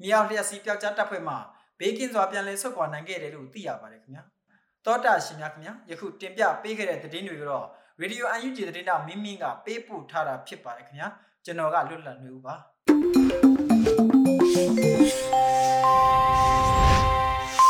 [0.00, 1.34] မြေအောက်လျက်စီပျောက်ကြားတပ်ဖွဲ့မှ
[1.78, 4.24] ဘေးကင်းစွာပြန်လည်ဆုတ်ခွာနိုင်ခဲ့တယ်လို့သိရပါတယ်ခင်ဗျာ။
[4.84, 7.66] သောတာရှင်များခင်ဗျာယခုတင်ပြပေးခဲ့တဲ့သတင်းတွေကတော့
[8.00, 11.08] Radio UNG သတင်းတောက်မင်းမင်းကပေးပို့ထားတာဖြစ်ပါတယ်ခင်ဗျာ။
[11.44, 12.54] ကျွန်တော်ကလွတ်လပ်နေဦးပါ။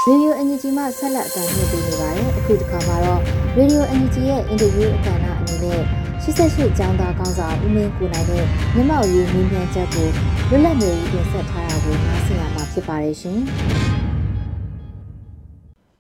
[0.06, 3.20] ရေဒီယိုအန်ဂျီမှဆက်လက်အသံလွှင့်ပေးနေပါတယ်။အခုတစ်ခါမှာတော့
[3.56, 5.82] ရေဒီယိုအန်ဂျီရဲ့အင်တာဗျူးအခမ်းအနားအနေနဲ့
[6.22, 8.44] 88ကျောင်းသားကောင်းဆောင်ဦးမင်းကိုနိုင်တဲ့
[8.74, 10.08] မြမောက်ရေးမြင်းမြန်ချက်ကို
[10.52, 13.38] လွတ်လပ်နေဦးတင်ဆက်ထားတာကိုနားဆင်ရမှာဖြစ်ပါတယ်ရှင်။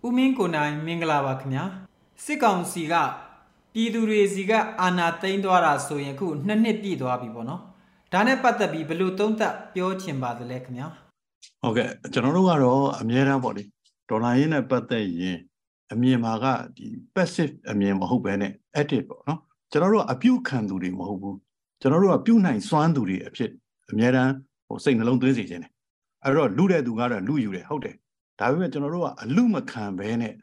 [0.06, 1.64] ဦးမင်းကိုနိုင်မင်္ဂလာပါခင်ဗျာ
[2.24, 2.94] စစ်ကောင်စီက
[3.74, 7.62] ပြည်သူတွေစီကအာဏာသိမ်းသွားတာဆိုရင်ခုနှစ်နှစ်ပြည့်သွားပြီပေါ့နော်
[8.12, 10.86] ဒါနဲ့ပတ်သက်ပြီးဘယ်လိုသုံးသပ်ပြောချင်ပါသလဲခင်ဗျာ
[11.62, 13.62] ဟုတ်ကဲ့ကျွန်တော်တို့ကတော့အများအားပေါ့လေ
[14.08, 15.38] ဒေါ်လာရင်းနဲ့ပတ်သက်ရင်
[15.92, 19.40] အမြင်မှာကဒီ passive အမြင်မဟုတ်ဘဲနဲ့ active ပေါ့နော်
[19.70, 21.36] ကျွန်တော်တို့ကအပြုခံသူတွေမဟုတ်ဘူး
[21.80, 23.50] ကျွန်တော်တို့ကပြုနိုင်စွမ်းသူတွေအဖြစ်
[23.92, 24.32] အများတန်း
[24.68, 25.72] ဟိုစိတ်နှလုံးသွင်းစေခြင်းတယ်
[26.24, 27.96] အဲ့တော့လူတဲ့သူကတော့လူယူတယ်ဟုတ်တယ်
[28.38, 30.34] ဒါပေမဲ့ကျွန်တော်တို့ကအလူမခံဘဲနဲ့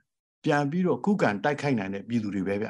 [0.44, 2.68] ပြန်ပြီးတော့ခုခံတိုက်ခိုက်နိုင်တဲ့ပြည်သူတွေပဲဗျ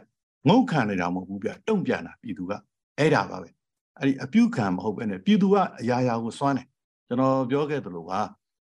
[0.48, 2.52] ငုတ်ခံနေတာမဟုတ်ဘူးဗျတုံ့ပြန်တာပြည်သူက
[3.00, 3.50] အဲ့ဒါပါပဲ
[3.98, 6.68] အဲ့ဒီအပြုခံမဟုတ်ဘဲနဲ့ပြည်သူကအရာရာကိုစွမ်းတယ်
[7.08, 8.20] ကျွန်တော်ပြောခဲ့သလိုပါ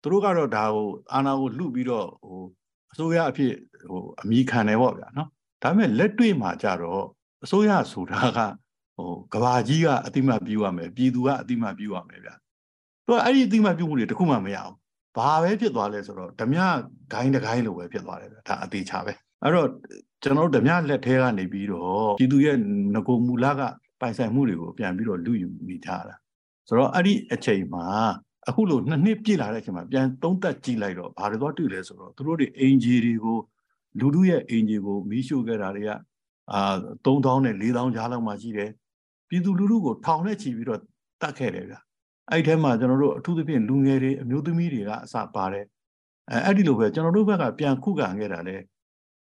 [0.01, 2.43] သူတို့ကတော့ဒါကိုအာဏာကိုလှုပ်ပြီးတော့ဟို
[2.91, 3.53] အစိုးရအဖြစ်
[3.89, 5.29] ဟိုအမိခံတယ်ပေါ့ဗျာနော်
[5.61, 7.03] ဒါပေမဲ့လက်တွေ့မှာကြတော့
[7.43, 8.39] အစိုးရဆိုတာက
[8.97, 12.33] ဟိုကဘာကြီးကအတိမတ်ပြုရမယ်ပြည်သူကအတိမတ်ပြုရမယ်ဗျာ
[13.05, 14.75] သူကအဲ့ဒီအတိမတ်ပြုမှုတွေတခုမှမရဘူး
[15.17, 16.59] ဘာပဲဖြစ်သွားလဲဆိုတော့ဓမြ
[17.13, 19.67] ဂိုင်းတဂိုင်းလိုပဲဖြစ်သွားတယ်ဗျာဒါအသေးချပဲအဲ့တော့
[20.23, 22.57] ကျွန်တော်တို့ဓမြလက်ထဲကနေပြီးတော့ပြည်သူရဲ့
[22.95, 23.61] ငကိုမူလက
[24.01, 26.15] ပိုင်ဆိုင်မှုတွေကိုပြန်ပြီးတော့လူယူနေကြတာ
[26.67, 27.85] ဆိုတော့အဲ့ဒီအချိန်မှာ
[28.47, 33.37] အခုလိုနှစ်နှစ်ပြည့်လာတဲ့အချိန်မှာပြန်သုံးသက်ကြည့်လိုက်တော့ဘာတွေတော့တွေ့လဲဆိုတော့သူတို့တွေအင်ဂျီတွေကို
[33.99, 35.91] လူလူရဲ့အင်ဂျီကိုမီးရှို့ခဲ့တာတွေက
[36.53, 36.61] အာ
[37.05, 38.71] 3000နဲ့4000ကြားလောက်မှရှိတယ်
[39.29, 40.79] ပြည်သူလူထုကိုထောင်နဲ့ချီပြီးတော့
[41.21, 41.75] တတ်ခဲ့တယ်ဗျ
[42.31, 45.65] အဲ့ဒီထဲမှာကျွန်တော်တို့အထူးသဖြင့်လူငယ်တွေအမျိုးသမီးတွေကအစပါတယ်
[46.31, 48.55] အဲအဲ့ဒီလိုပဲကျွန်တော်တို့ဘက်ကပြန်ခုခံခဲ့တာလေ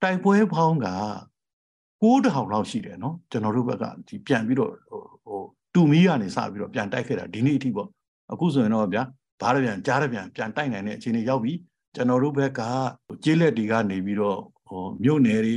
[0.02, 0.88] တိုက်ပွဲဖောင်းက
[2.02, 5.40] 9000လောက်ရှိတယ်နော်ကျွန်တော်တို့ဘက်ကဒီပြန်ပြီးတော့ဟိုဟို
[5.74, 7.88] တူမီကနေစပြီးတော့ပြန်တိုက်ခဲ့တာဒီနေ့အထိပေါ့
[8.32, 9.02] အခုဆိုရင်တော့ဗျာ
[9.40, 11.52] ဘားရပြန်ကြားရပြန်ပြန်တိုက်နိုင်တဲ့အခြေအနေရောက်ပြီ
[11.94, 12.60] ကျွန်တော်တို့ဘက်က
[13.24, 15.56] ကျေးလက်တွေကနေပြီးတော့ဟိုမြို့နယ်တွေ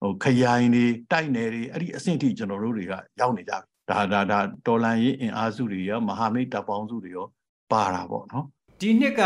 [0.00, 7.26] ဟိုခရိုင်တွေတိုက်နယ်တွေအဲ့ဒီအဆင့်ထိကျွန်တော်တို့တွေကရောက်နေကြပြီ ဒါဒါဒါတော်လန်ရေးအင်အားစုတွေရောမဟာမိတ်တပ်ပေါင်းစုတွေရော
[7.72, 8.46] ပါတာပေါ့နော်
[8.80, 9.22] ဒီနှစ်က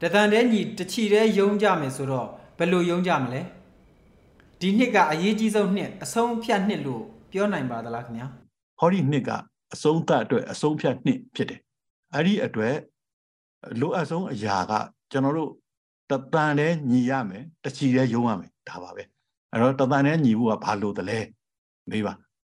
[0.00, 3.40] တသန်တဲညီတချီတဲယုံကြမယ်ဆိုတော့ဘယ်လိုယုံကြမလဲ
[4.60, 8.26] ဒီနှစ်ကအရေးကြီးဆုံးနှစ်အဆုံးဖြတ်နှစ်လို့ပြောနိုင်ပါသလားခင်ဗျာ
[8.78, 9.30] ဟောဒီနှစ်က
[9.74, 11.60] အဆုံးသတ်အတွက်အဆုံးဖြတ်နှစ်ဖြစ်တယ်
[12.14, 12.74] အဲ့ဒီအတွက်
[13.80, 14.72] လိုအပ်ဆုံးအရာက
[15.12, 15.50] ကျွန်တော်တို့
[16.10, 19.02] တပန်တဲ့ညီရမယ်တချီတဲ့ယုံရမယ်ဒါပါပဲ
[19.50, 21.18] အဲ့တော့တပန်တဲ့ညီဖို့ကဘာလို့တလဲ
[21.90, 22.14] မေးပါ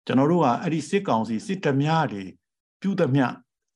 [0.05, 2.23] ကျွန်တော်တို့ကအဲ့ဒီစစ်ကောင်စီစစ်ဓမြတွေ
[2.81, 3.25] ပြုသမျှ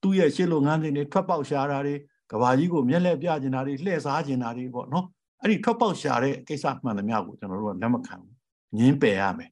[0.02, 1.96] သူ့ရဲ့ရှစ်လိုငန်းတွေထွက်ပေါက်ရှာတာတွေ
[2.32, 5.06] ကဘာကြီးကိုမျက်လက်ပြကျင်တာတွေလှည့်စားကျင်တာတွေပေါ့နော်
[5.42, 8.34] အဲ့ဒီထွက်ပေါက်ရှာတဲ့ကိစ္စမှန်သမျှကိုကျွန်တော်တို့ကလက်မခံဘူး
[8.78, 9.50] ငင်းပယ်ရမယ်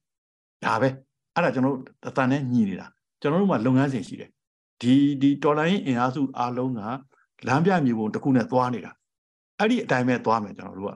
[0.65, 0.89] ဒါပဲ
[1.33, 2.87] အဲ့ဒါကျွန်တော်တို့တပန်တဲ့ညီနေတာ
[3.21, 4.29] ကျွန်တော်တို့မှာလုပ်ငန်းစဉ်ရှိတယ်
[4.81, 6.79] ဒီဒီတော်လိုင်းအင်အားစုအားလုံးက
[7.47, 8.91] လမ်းပြမြေပုံတစ်ခုနဲ့သွားနေတာ
[9.59, 10.93] အဲ့ဒီအတိုင်းပဲသွားမယ်ကျွန်တော်တို့က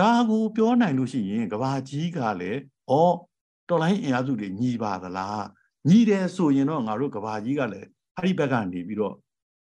[0.00, 2.92] ဒါကိုပြောနိုင်လို့ရှိရင်ကဘာကြီးကလည်းဩ
[3.70, 5.46] တော်လိုင်းအင်အားစုတွေညီပါသလား
[5.88, 9.14] ညီတယ်ဆိုရင်တော့ငါတို့ကဘာကြီးကလည်းအဲ့ဒီဘက်ကနေပြီးတော့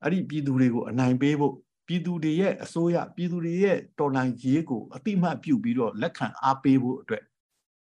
[0.03, 1.53] အဲ့ဒီပြည်သူတွေကိုအနိုင်ပေးဖို့
[1.87, 7.23] ပြည်သူတွေရဲ့အစိုးရပြည်သူတွေရဲ့တော်လိုင်းကြီးကိုအတိမတ်ပြုပြီးတော့လက်ခံအားပေးဖို့အတွက်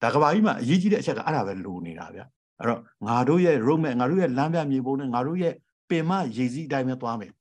[0.03, 2.21] ဒါကဘာကြီးမှာအရေးကြီးတဲ့အချက်ကအဲ့ဒါပဲလိုနေတာဗျ
[2.59, 5.53] အဲ့တော့ငါတို့ရဲ့ roadmap ငါတို့ရဲ့လမ်းပြမြေပုံနဲ့ငါတို့ရဲ့
[5.89, 7.31] ပင်မရေစည်းအတိုင်းပဲသွားမယ်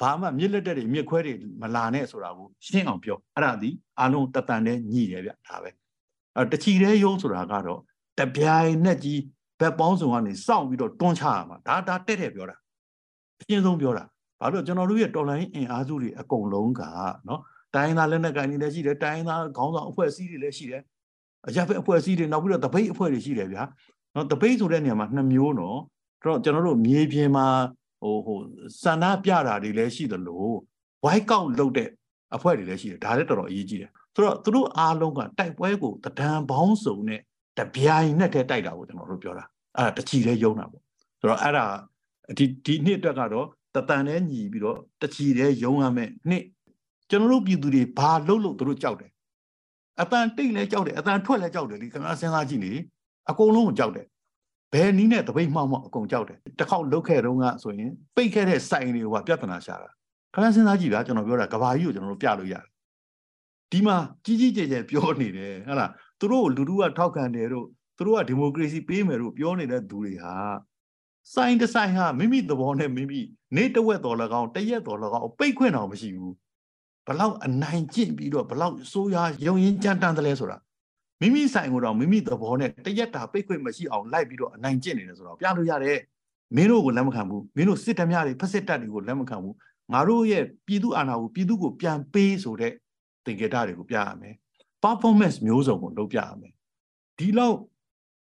[0.00, 5.70] ဘာမှမြစ်လက်တက်တွေမြစ်ခွဲတွေမလာနဲ့ဆိုတာကိုရှင်းအောင်ပြောအဲ့ဒါဒီအလုံးတတန်နဲ့ညှိတယ်ဗျဒါပဲ
[6.36, 7.80] အဲ့တချီတဲ့ရုံးဆိုတာကတော့
[8.18, 9.20] တပြိုင်နဲ့ကြီး
[9.60, 12.56] ဘက်ပေါင်းစုံကနေစောင့်ပြီးတော့တွန်းချရမှာဒါဒါတက်တယ်ပြောတာ
[13.40, 14.04] အရှင်းဆုံးပြောတာ
[14.40, 16.82] ဘာလို့ကျွန်တော်တို့ရဲ့တော်လိုင်းအင်အားစုတွေအကုန်လုံးက
[17.28, 17.40] နော်
[17.74, 20.82] တိုင်းသားလက်နက်ကိုင်တွေလည်းရှိတယ်တိုင်းသားခေါင်းဆောင်အဖွဲ့အစည်းတွေလည်းရှိတယ်
[21.48, 23.62] အကြက်အဖွဲ့အစည်းတွေနောက်ပြီးတော့တပိတ်အဖွဲ့တွေရှိတယ်ဗျာ
[24.14, 25.78] နော်တပိတ်ဆိုတဲ့နေရာမှာနှစ်မျိုးနော်
[26.24, 27.46] တော့ကျွန်တော်တို့မြေပြင်မှာ
[28.02, 28.38] ဟိုဟို
[28.82, 30.46] စန္ဒပြတာတွေလည်းရှိသလို
[31.04, 31.88] ဝိုက်ကောက်လုပ်တဲ့
[32.36, 37.20] အဖွဲ့တွေလည်းရှိတယ်ဒါလည်းတော်တော်အရေးကြီးတယ်ဆိုတော့သူတို့အားလုံးကတိုက်ပွဲကိုတဒံပေါင်းစုံနဲ့
[37.58, 39.44] တပြိုင်နဲ့တည်းတိုက်တာကိုကျွန်တော်တို့ပြောတာ
[39.76, 40.82] အဲ့ဒါတချီလေးယုံတာပေါ့
[41.20, 41.64] ဆိုတော့အဲ့ဒါ
[42.38, 46.44] ဒီဒီနှစ်အတွက်ကတော့တတန်နဲ့ညီပြီးတော့တချီတဲ့ယုံရမယ်နှစ်
[47.10, 49.10] ကျွန်တော်တို့ပြည်သူတွေဘာလုပ်လို့တို့ကြောက်တယ်
[50.00, 52.72] အတန်တိတ်လဲကြောက်တယ်အတန်ထွက်လဲကြောက်တယ်ဒီခင်ဗျားစဉ်းစားကြည့်နေ
[53.30, 54.06] အကုန်လုံးကိုကြောက်တယ်
[54.72, 59.90] ဘယ်နည်းနဲ့တပိတ်မှောက်မှောက်အကုန်ကြောက်တယ်တစ်ခေါက်လုတ်ခဲ့တော့ကဆိုရင်ပိတ်ခဲ့တဲ့စိုင်တွေကပြဿနာရှာတာ
[60.34, 62.64] ခင်ဗျားစဉ်းစားကြည့်ဗျာကျွန်တော်ပြောတာကဘာကြီးကိုကျွန်တော်တို့ပြလို့ရတယ်
[63.72, 65.90] ဒီမှာကြီးကြီးကျယ်ကျယ်ပြောနေတယ်ဟုတ်လား
[66.20, 70.34] သူတို့လူလူကထောက်ခံတယ်တို့သူတို့ကဒီမိုကရေစီပေးမယ်လို့ပြောနေတဲ့သူတွေဟာ
[71.34, 73.20] စိုင်းတစ်ဆိုင်ဟာမိမိသဘောနဲ့မိမိ
[73.56, 76.34] နေတဝက်တော်၎င်းတရက်တော်၎င်းပိတ်ခွင့်တော်မရှိဘူး
[77.06, 80.58] ဘလောက်အနိုင်ကျင့်ပြီးတော့ဘလောက်စိုးရရုံရင်ကြမ်းတမ်းတယ်လဲဆိုတာ
[81.20, 85.98] မိမိဆိုင်ကိုတော့မိမိသဘောနဲ့တရက်တာပိတ်ခွင့်မရှိအောင်လိုက်ပြီးတော့အနိုင်ကျင့်နေတယ်ဆိုတော့ပြလို့ရတယ်
[86.56, 89.56] မင်းတို့ကိုလက်မခံဘူးမင်းတို့စစ်တမ်းများတွေဖက်စစ်တပ်တွေကိုလက်မခံဘူး
[89.92, 92.72] ငါတို့ရဲ့ပြည်သူအာဏာကိုပြည်သူကိုပြန်ပေးဆိုတဲ့
[93.24, 94.34] သင်္ကေတတွေကိုပြရမယ်
[94.84, 96.52] performance မျိုးစုံကိုလုပ်ပြရမယ်
[97.18, 97.56] ဒီလောက်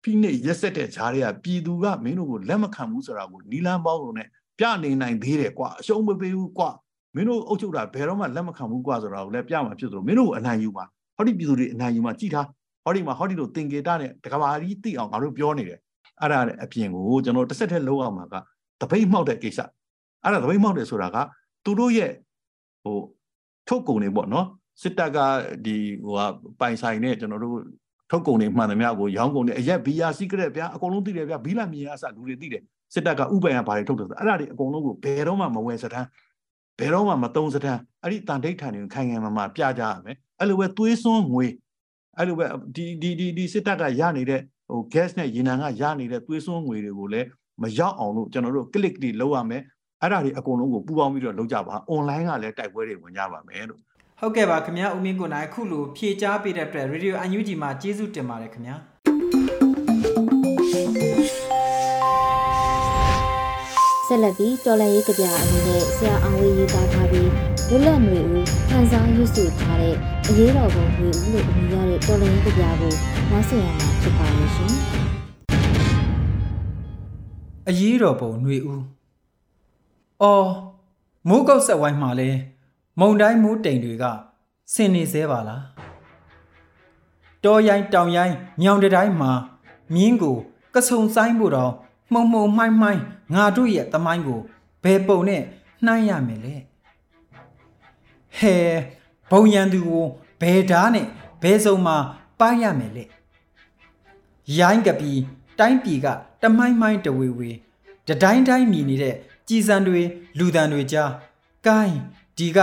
[0.04, 4.28] ဖိနှိပ်ရက်ဆက်တဲ့ဈာတွေကပြည်သူကမင်းတို့ကိုလက်မခံဘူးဆိုတာကိုနီလန်းပေါင်းစုံနဲ့
[4.60, 6.70] ပြနေနိုင်သေးတယ်ကွာအရှုံးမပေးဘူးကွာ
[7.16, 12.48] မင်းတို့အုပ်ချုပ်တာဘယ်တော့မှလက်မခံဘူးကွာဆိုတာကိုလည်းပြမှာဖြစ်သလိုမင်းတို့ကိုအနိုင်ယူမှာဟောဒီပြည်သူတွေအနိုင်ယူမှာကြည်ထား
[12.84, 15.80] ဟောဒီမှာဟောဒီလိုသင်္ကေတနဲ့တကဘာကြီးသိအောင်ငါတို့ပြောနေတယ်
[16.22, 18.36] အဲ့ဒါနဲ့အပြင်ကိုကျွန်တော်တစ်ဆက်တည်းလုံးအောင်မှာက
[18.82, 19.60] တပိတ်မှောက်တဲ့ကိစ္စ
[20.24, 21.18] အဲ့ဒါတပိတ်မှောက်တယ်ဆိုတာက
[21.64, 22.12] သူတို့ရဲ့
[22.84, 22.98] ဟို
[23.68, 24.48] ထုတ်ကုန်တွေပေါ့နော်
[24.82, 25.18] စစ်တပ်က
[25.66, 26.20] ဒီဟိုက
[26.60, 27.58] ပိုင်ဆိုင်နဲ့ကျွန်တော်တို့
[28.10, 36.08] ထုတ်ကုန်တွေမှန်သမျှကိုရောင်းကုန်တွေအရက်ဘီယာစီကရက်ဗျာအကုန်လုံးသိတယ်ဗျာဘီလာမြေအစလူတွေသိတယ်စစ်တပ်ကဥပယံဘာတွေထုတ်တယ်ဆိုအဲ့ဒါတွေအကုန်လုံးကိုဘယ်တော့မှမဝယ်စတန်း
[36.80, 41.46] ဘယ်တော့မှမသုံးစတန်းအဲ့ဒီတန်ဒိဋ္ဌာန်တွေကိုခိုင်ခိုင်မာမာပြကြရမယ်အဲ့လိုပဲသွေးစွန်းငွေ
[42.18, 47.28] အဲ့လိုပဲဒီဒီဒီဒီစစ်တပ်ကရနေတဲ့ဟို gas နဲ့ရေနံကရနေတဲ့သွေးစွန်းငွေတွေကိုလည်း
[47.62, 49.64] မရောက်အောင်လို့ကျွန်တော်တို့ click တွေလုပ်ရမယ်
[50.02, 53.82] အဲ့ဒါတွေအကုန်လုံးကိုပူပေါင်းပြီးတော့လုပ်ကြပါ online ကလည်းတိုက်ပွဲတွေဝင်ကြပါမယ်လို့
[54.26, 58.76] ဟုတ်ကဲ့ပါခင်ဗျာဦးမင်းကိုနိုင်အခုလိုဖြေချပေးတဲ့အတွက် Radio UNG မှာကျေးဇူးတင်ပါတယ်ခင်ဗျာ
[64.08, 67.30] ဆက်လက်ပြီးတော်လန်ရေးကြပြအနေနဲ့ဆရာအောင်ဝေးရေးသားထားပြီး
[67.70, 69.96] လွတ်လပ်နေဦးခန်းစားရွတ်ဆိုထားတဲ့
[70.28, 72.94] အရေးတော်ပုံတွေဦးလို့အမည်ရတဲ့တော်လန်ရေးကြပြကို
[73.32, 74.72] နားဆင်ရမှာဖြစ်ပါရဲ့ရှင်
[77.70, 78.84] အရေးတော်ပုံຫນွေဦး
[80.22, 80.50] အော်
[81.30, 82.53] မိုးကောက်ဆက်ဝိုင်းမှာလဲ
[83.00, 84.06] မုံတိုင်းမိုးတိမ်တွေက
[84.74, 85.64] ဆင်နေသေးပါလား
[87.44, 89.32] တောရိုင်းတောင်ရိုင်းညောင်တတိုင်းမှာ
[89.94, 90.38] မြင်းကို
[90.74, 91.72] ကဆုံဆိုင်ဖို့တော့
[92.14, 93.04] မှုံမှုံမှိုင်းမှိုင်း
[93.34, 94.40] ငါတို့ရဲ့တမိုင်းကို
[94.84, 95.42] ဘယ်ပုံနဲ့
[95.86, 96.56] နှိုင်းရမယ်လဲ
[98.38, 98.56] ဟဲ
[99.32, 100.06] ဘုံရန်သူကို
[100.42, 101.08] ဘယ်ဓာတ်နဲ့
[101.44, 101.98] ဘယ်စုံမှာ
[102.40, 103.04] ပါရမယ်လဲ
[104.60, 105.12] ရိုင်းကပီ
[105.60, 106.08] တိုင်းပြည်က
[106.42, 107.52] တမိုင်းမိုင်းတဝေဝေ
[108.08, 109.16] တတိုင်းတိုင်းမြည်နေတဲ့
[109.48, 110.02] ကြည်စံတွေ
[110.38, 111.12] လူတန်တွေကြား
[111.68, 111.98] ကိုင်း
[112.38, 112.60] ဒီက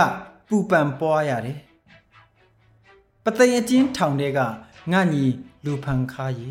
[0.47, 1.59] ပူပန်ပွားရတယ်
[3.23, 4.39] ပသိမ်အချင်းထောင်တဲ့က
[4.91, 5.23] ငါညီ
[5.65, 6.47] လူဖန်ခါရီ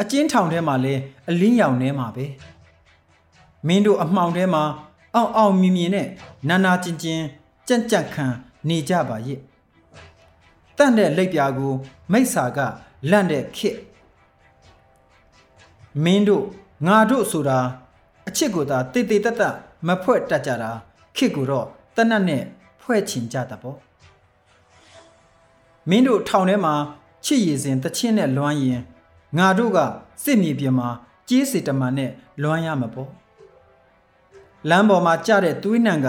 [0.00, 0.94] အချင်းထောင်ထဲမှာလဲ
[1.28, 2.26] အလင်းရောင်ထဲမှာပဲ
[3.66, 4.62] မင်းတို့အမှောင်ထဲမှာ
[5.14, 6.08] အောက်အောက်မြင်မြင်နဲ့
[6.48, 7.20] နာနာကျင်ကျင်
[7.68, 8.26] ကြက်ကြက်ခံ
[8.68, 9.40] နေကြပါရဲ့
[10.76, 11.72] တန့်တဲ့လက်ပြာကို
[12.12, 12.58] မိစ္ဆာက
[13.10, 13.76] လန့်တဲ့ခစ်
[16.04, 16.44] မင်းတို့
[16.86, 17.58] ငါတို့ဆိုတာ
[18.28, 19.42] အချစ်ကိုသာတေတေတတ်တ
[19.86, 20.70] မဖွဲ့တတ်ကြတာ
[21.16, 22.42] ခစ်ကိုတော့တနတ်နဲ့
[22.80, 23.76] ဖွဲ့ချင်ကြတာပေါ့
[25.88, 26.74] မင်းတို့ထောင်ထဲမှာ
[27.24, 28.80] ချစ်ရည်စဉ်တချင်းနဲ့လွမ်းရင်
[29.38, 29.78] ငါတို့က
[30.24, 30.88] စစ်မြေပြင်မှာ
[31.28, 32.10] ကြေးစီတမန်နဲ့
[32.42, 33.10] လွမ်းရမှာပေါ့
[34.68, 36.06] လမ်းပေါ်မှာကြတဲ့သွေးနံက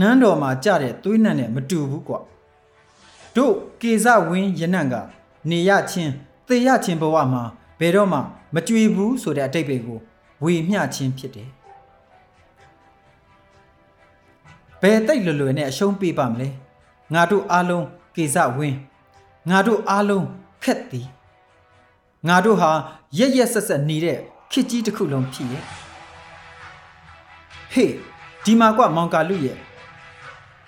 [0.00, 2.18] နန်းတော်မှာကြတဲ့သွေးနံနဲ့မတူဘူးကွာ
[3.36, 4.94] တို့ကေဇဝင်းရနံက
[5.50, 6.12] နေရချင်း
[6.46, 7.42] သေရချင်းဘဝမှာ
[7.80, 8.18] ဘယ်တော့မှ
[8.54, 9.98] မကြွေဘူးဆိုတဲ့အတိတ်တွေကို
[10.42, 11.48] ဝေမျှခြင်းဖြစ်တယ်
[14.82, 16.48] ဘယ်တိတ်လွယ်လွယ်နဲ့အရှုံးပေးပါမလဲ
[17.14, 18.78] ငါတို့အားလုံးကေဇဝင်း
[19.50, 20.26] ငါတို့အားလုံး
[20.64, 21.06] ခက်သည်
[22.28, 22.70] ငါတို့ဟာ
[23.18, 24.18] ရက်ရက်ဆက်ဆက်နေတဲ့
[24.52, 25.64] ခစ်ကြီးတစ်ခုလုံးဖြစ်ရဲ့
[27.72, 27.94] ဟေး
[28.44, 29.58] ဒီမှာကွမောင်ကာလူရဲ့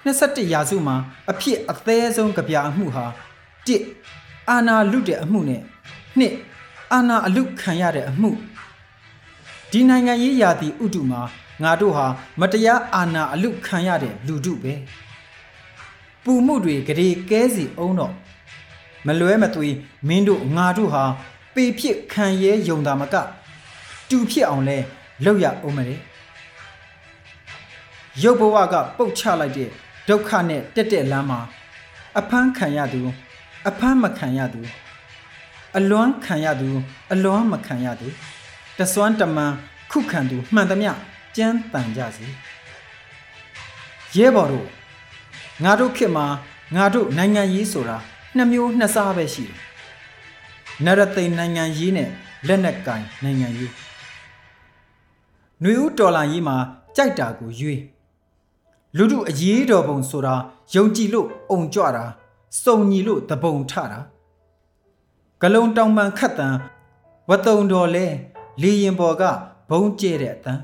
[0.05, 0.97] 21ရာစုမှာ
[1.31, 3.05] အဖြစ်အသေးဆုံးကြပြအမှုဟာ
[3.77, 5.63] 1အာနာလူတဲ့အမှုနဲ့
[6.21, 8.31] 2အာနာအလူခံရတဲ့အမှု
[9.71, 11.23] ဒီနိုင်ငံရေးရာသီဥတုမှာ
[11.63, 12.07] ငါတို့ဟာ
[12.41, 14.75] မတရားအာဏာအလုခံရတဲ့လူတို့ပဲ
[16.25, 18.13] ပူမှုတွေကြရေကဲစီအောင်တော့
[19.07, 19.69] မလွဲမသွေ
[20.09, 21.05] မင်းတို့ငါတို့ဟာ
[21.55, 23.15] ပေဖြစ်ခံရဲယုံတာမက
[24.09, 24.79] တူဖြစ်အောင်လဲ
[25.25, 25.97] လောက်ရအောင်မလဲ
[28.23, 29.69] ရုပ်ဘဝကပုတ်ချလိုက်တဲ့
[30.09, 31.41] ဒုက္ခနဲ့တက်တက်လမ်းမှာ
[32.19, 33.01] အဖမ်းခံရသူ
[33.69, 34.61] အဖမ်းမခံရသူ
[35.77, 36.69] အလွမ်းခံရသူ
[37.13, 38.07] အလွမ်းမခံရသူ
[38.79, 39.53] တစွမ်းတမန်
[39.91, 40.93] ခုခံသူမှန်သမျှ
[41.37, 42.27] ကြမ်းတန်ကြစေ
[44.17, 44.69] ရဲဘော်တို့
[45.65, 46.27] ငါတို့ခေတ်မှာ
[46.75, 47.97] ငါတို့နိုင်ငံရေးဆိုတာ
[48.37, 49.59] နှစ်မျိုးနှစ်စားပဲရှိတယ်
[50.85, 52.11] နရသိန်နိုင်ငံရေးနဲ့
[52.47, 53.73] လက်နက်ကင်နိုင်ငံရေး
[55.63, 56.57] နှွေဦးတော်လာရေးမှာ
[56.97, 57.81] ကြိုက်တာကိုရွေး
[58.97, 60.35] လူတို့အရေးတော်ပုံဆိုတာ
[60.75, 62.05] ယုံကြည်လို့အုံကြွတာ
[62.63, 64.01] စုံညီလို့တပုံထတာ
[65.41, 66.57] ဂလုံတောင်ပန်ခတ်တန်
[67.29, 68.07] ဝတုံတော်လဲ
[68.63, 69.23] လေရင်ပေါ်က
[69.71, 70.61] ဘုံကျဲတဲ့အတန်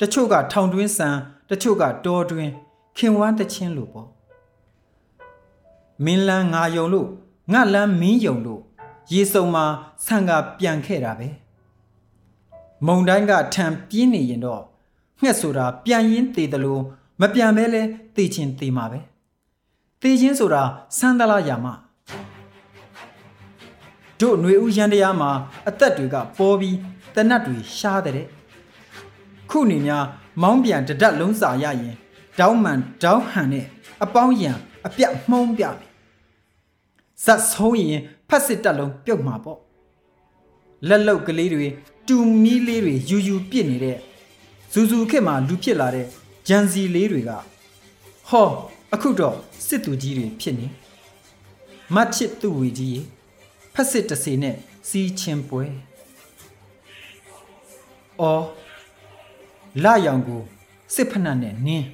[0.00, 1.16] တချို့ကထောင်တွင်းဆန်
[1.50, 2.52] တချို့ကတောတွင်း
[2.96, 4.08] ခင်ဝမ်းတချင်းလို့ပေါ့
[6.04, 7.08] မင်းလန်းငါယုံလို့
[7.52, 8.60] ငါလန်းမင်းယုံလို့
[9.12, 9.64] ရေစုံမှာ
[10.04, 11.28] ဆန်ကပြန်ခဲ့တာပဲ
[12.86, 14.62] မုံတိုင်းကထံပြင်းနေရင်တော့
[15.22, 16.82] ငှက်ဆိုတာပြန်ရင်းသေးတယ်လို့
[17.20, 17.82] မပြန်မဲလဲ
[18.14, 19.00] သေချင်းသေမှာပဲ
[20.00, 20.62] သေချင်းဆိုတာ
[20.98, 21.74] ဆန်းသလားရမှာ
[24.20, 25.30] တို့ຫນွေဦးရန်တရားမှာ
[25.68, 26.76] အသက်တွေကပေါ်ပြီး
[27.14, 28.26] တနတ်တွေရှားတဲ့
[29.54, 30.04] ခုနေများ
[30.42, 31.94] မောင်းပြန်တဒတ်လုံးစာရရင်
[32.38, 33.66] တောင်းမှန်တောင်းဟန်နဲ့
[34.04, 34.52] အပေါင်းရံ
[34.86, 35.86] အပြတ်မှုံးပြပြီ
[37.24, 39.58] ဇက်ဆုံးရင်ဖက်စစ်တက်လုံးပြုတ်မှာပေါ့
[40.88, 41.66] လက်လုတ်ကလေးတွေ
[42.08, 43.98] တူမီးလေးတွေယူယူပြစ်နေတဲ့
[44.72, 46.06] ဇူဇူခစ်မှာလူဖြစ်လာတဲ့
[46.48, 47.30] ဂျန်စီလေးတွေက
[48.28, 48.48] ဟော
[48.94, 49.36] အခုတော့
[49.66, 50.66] စစ်သူကြီးတွေဖြစ်နေ
[51.94, 53.02] မတ်ချစ်သူဝီကြီး
[53.74, 54.56] ဖက်စစ်တစီနဲ့
[54.88, 55.64] စီးချင်းပွဲ
[58.20, 58.44] အော်
[59.82, 60.42] လာရောင်ကို
[60.94, 61.86] စစ်ဖက်နှက်နဲ့နင်း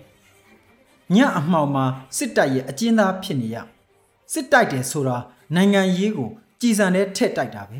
[1.14, 1.84] ညအမှောင်မှာ
[2.16, 3.56] စစ်တပ်ရဲ့အကျဉ်းသားဖြစ်နေရ
[4.32, 5.16] စစ်တိုက်တယ်ဆိုတာ
[5.54, 7.78] နိုင်ငံရေးကိုကြည်စံတဲ့ထက်တိုက်တာပဲ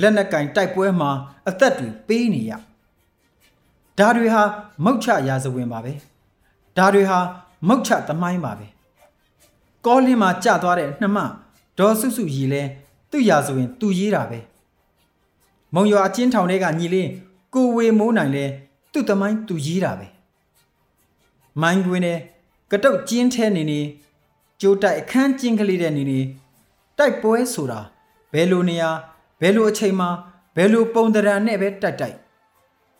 [0.00, 1.10] လက်နက်ကင်တိုက်ပွဲမှာ
[1.48, 2.52] အသက်တွေပေးနေရ
[3.98, 4.42] ဒါတွေဟာ
[4.84, 5.92] မုတ်ချရာဇဝင်ပါပဲ
[6.76, 7.18] ဒါတွေဟာ
[7.68, 8.66] မုတ်ချသမိုင်းပါပဲ
[9.86, 11.18] ကောလင်းမှာကြာသွားတဲ့နှမ
[11.78, 12.62] ဒေါ်စုစုရီလဲ
[13.10, 14.38] သူ့ရာဇဝင်သူရေးတာပဲ
[15.74, 17.08] မုံရွာအချင်းထောင်ထဲကညီလေး
[17.54, 18.44] ကိုဝေမိုးနိုင်လဲ
[18.96, 20.06] သူ့သမိုင်းသူရေးတာပဲ
[21.62, 22.18] မိုင်းကွင်းနဲ့
[22.70, 23.80] ကတုတ်ကျင်းထဲနေနေ
[24.60, 26.20] ကြိုးတိုက်အခန်းကျင်းကလေးတဲ့နေနေ
[26.98, 27.80] တိုက်ပွဲဆိုတာ
[28.32, 28.90] ဘယ်လိုနေရာ
[29.40, 30.10] ဘယ်လိုအချိန်မှာ
[30.56, 32.16] ဘယ်လိုပုံတရံနဲ့ပဲတိုက်တိုက်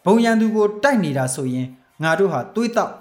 [0.04, 1.68] ဘုံရန်သူကိုတိုက်နေတာဆိုရင်
[2.02, 2.92] ငါတို့ဟာတွေးတော့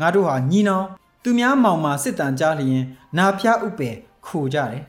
[0.00, 0.86] ငါတို့ဟာညီနောင်
[1.22, 2.84] သူများမောင်မှာစစ်တမ်းကြားလျင်
[3.16, 4.84] နာဖျားဥပယ်ခိုကြတယ်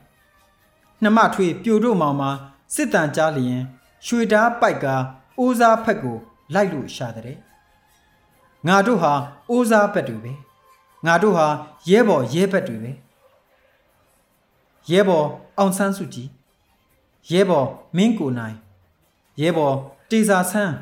[1.03, 2.31] နှမထွေပြိုတို့မောင်မှာ
[2.75, 3.61] စစ်တမ်းကြားလျင်
[4.05, 4.85] ရွှေဓားပိုက်က
[5.39, 6.17] အိုးစားဖက်ကို
[6.53, 7.48] လိုက်လို့ရှာတဲ့
[8.67, 9.13] ငါတို့ဟာ
[9.49, 10.33] အိုးစားဘက်တွေပဲ
[11.05, 11.47] ငါတို့ဟာ
[11.89, 12.91] ရဲဘော်ရဲဘက်တွေပဲ
[14.89, 16.29] ရဲဘော်အောင်ဆန်းစုကြည်
[17.31, 17.67] ရဲဘော်
[17.97, 18.55] မင်းကိုနိုင်
[19.41, 19.75] ရဲဘော်
[20.09, 20.75] တေစာဆန်း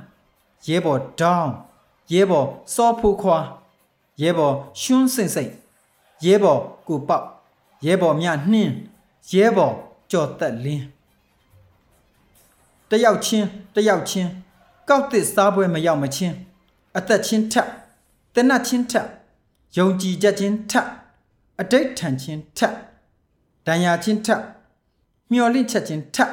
[0.68, 1.52] ရဲဘော်ဒေါင်း
[2.12, 3.38] ရဲဘော်စောဖိုးခွာ
[4.22, 5.52] ရဲဘော်ရှွန်းစင်စိတ်
[6.26, 7.26] ရဲဘော်ကိုပေါက်
[7.86, 8.74] ရဲဘော်မြနှင်း
[9.32, 9.74] ရဲဘော်
[10.12, 10.86] ကြော်သက်လင်း
[12.90, 14.30] တယောက်ချင်းတယောက်ချင်း
[14.90, 16.36] ကောက်တစ်စားပွဲမရောက်မချင်း
[16.98, 17.70] အသက်ချင်းထက်
[18.36, 19.08] တနတ်ချင်းထက်
[19.78, 20.88] ယုံကြည်ချက်ချင်းထက်
[21.60, 22.74] အတိတ်ထန်ချင်းထက်
[23.66, 24.42] ဒဏ်ရာချင်းထက်
[25.32, 26.32] မျော်လင့်ချက်ချင်းထက်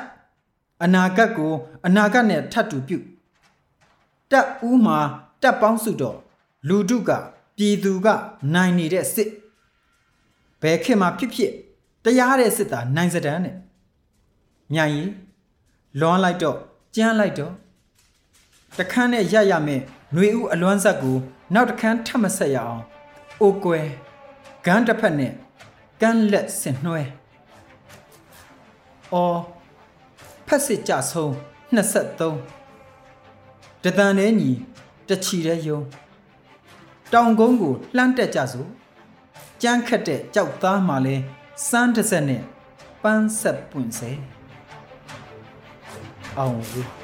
[0.83, 1.53] အနာဂတ်ကို
[1.87, 2.99] အနာဂတ်နဲ့ထပ်တူပြု
[4.31, 4.99] တက်ဦးမှာ
[5.43, 6.17] တက်ပေါင်းစုတော့
[6.69, 7.11] လူတုက
[7.57, 8.07] ပြည်သူက
[8.55, 9.31] နိုင်နေတဲ့စစ်
[10.61, 11.53] ဘယ်ခေတ်မှာဖြစ်ဖြစ်
[12.05, 13.57] တရားတဲ့စစ်သားနိုင်စတန်းနဲ့
[14.73, 15.05] မြိုင်ရီ
[16.01, 16.57] လွန်လိုက်တော့
[16.97, 17.53] ကြမ်းလိုက်တော့
[18.79, 19.83] တခန်းနဲ့ရရမယ်
[20.15, 21.17] ຫນွေဥအလွမ်းဆက်ကို
[21.55, 22.83] နောက်တခန်းထပ်မဆက်ရအောင်
[23.41, 23.89] အိုကွယ်
[24.65, 25.33] ဂန်းတစ်ဖက်နဲ့
[26.01, 27.03] ကန်းလက်ဆင်နှွဲ
[29.13, 29.41] အော်
[30.47, 31.31] ဖက်စစ်ကြဆုံး
[31.77, 32.25] 23
[33.85, 34.51] တတန်နဲ့ညီ
[35.09, 35.81] တချီတဲ့ယုံ
[37.13, 38.69] တောင်ကုန်းကိုလှမ်းတက်ကြစို့
[39.63, 41.17] ကြမ်းခတ်တဲ့ကြောက်သားမှလဲ
[41.69, 42.43] စမ်းတစ်ဆက်နဲ့
[43.03, 44.11] ပန်းဆက်ပွင့်စေ
[46.39, 47.04] အောင်ဝေး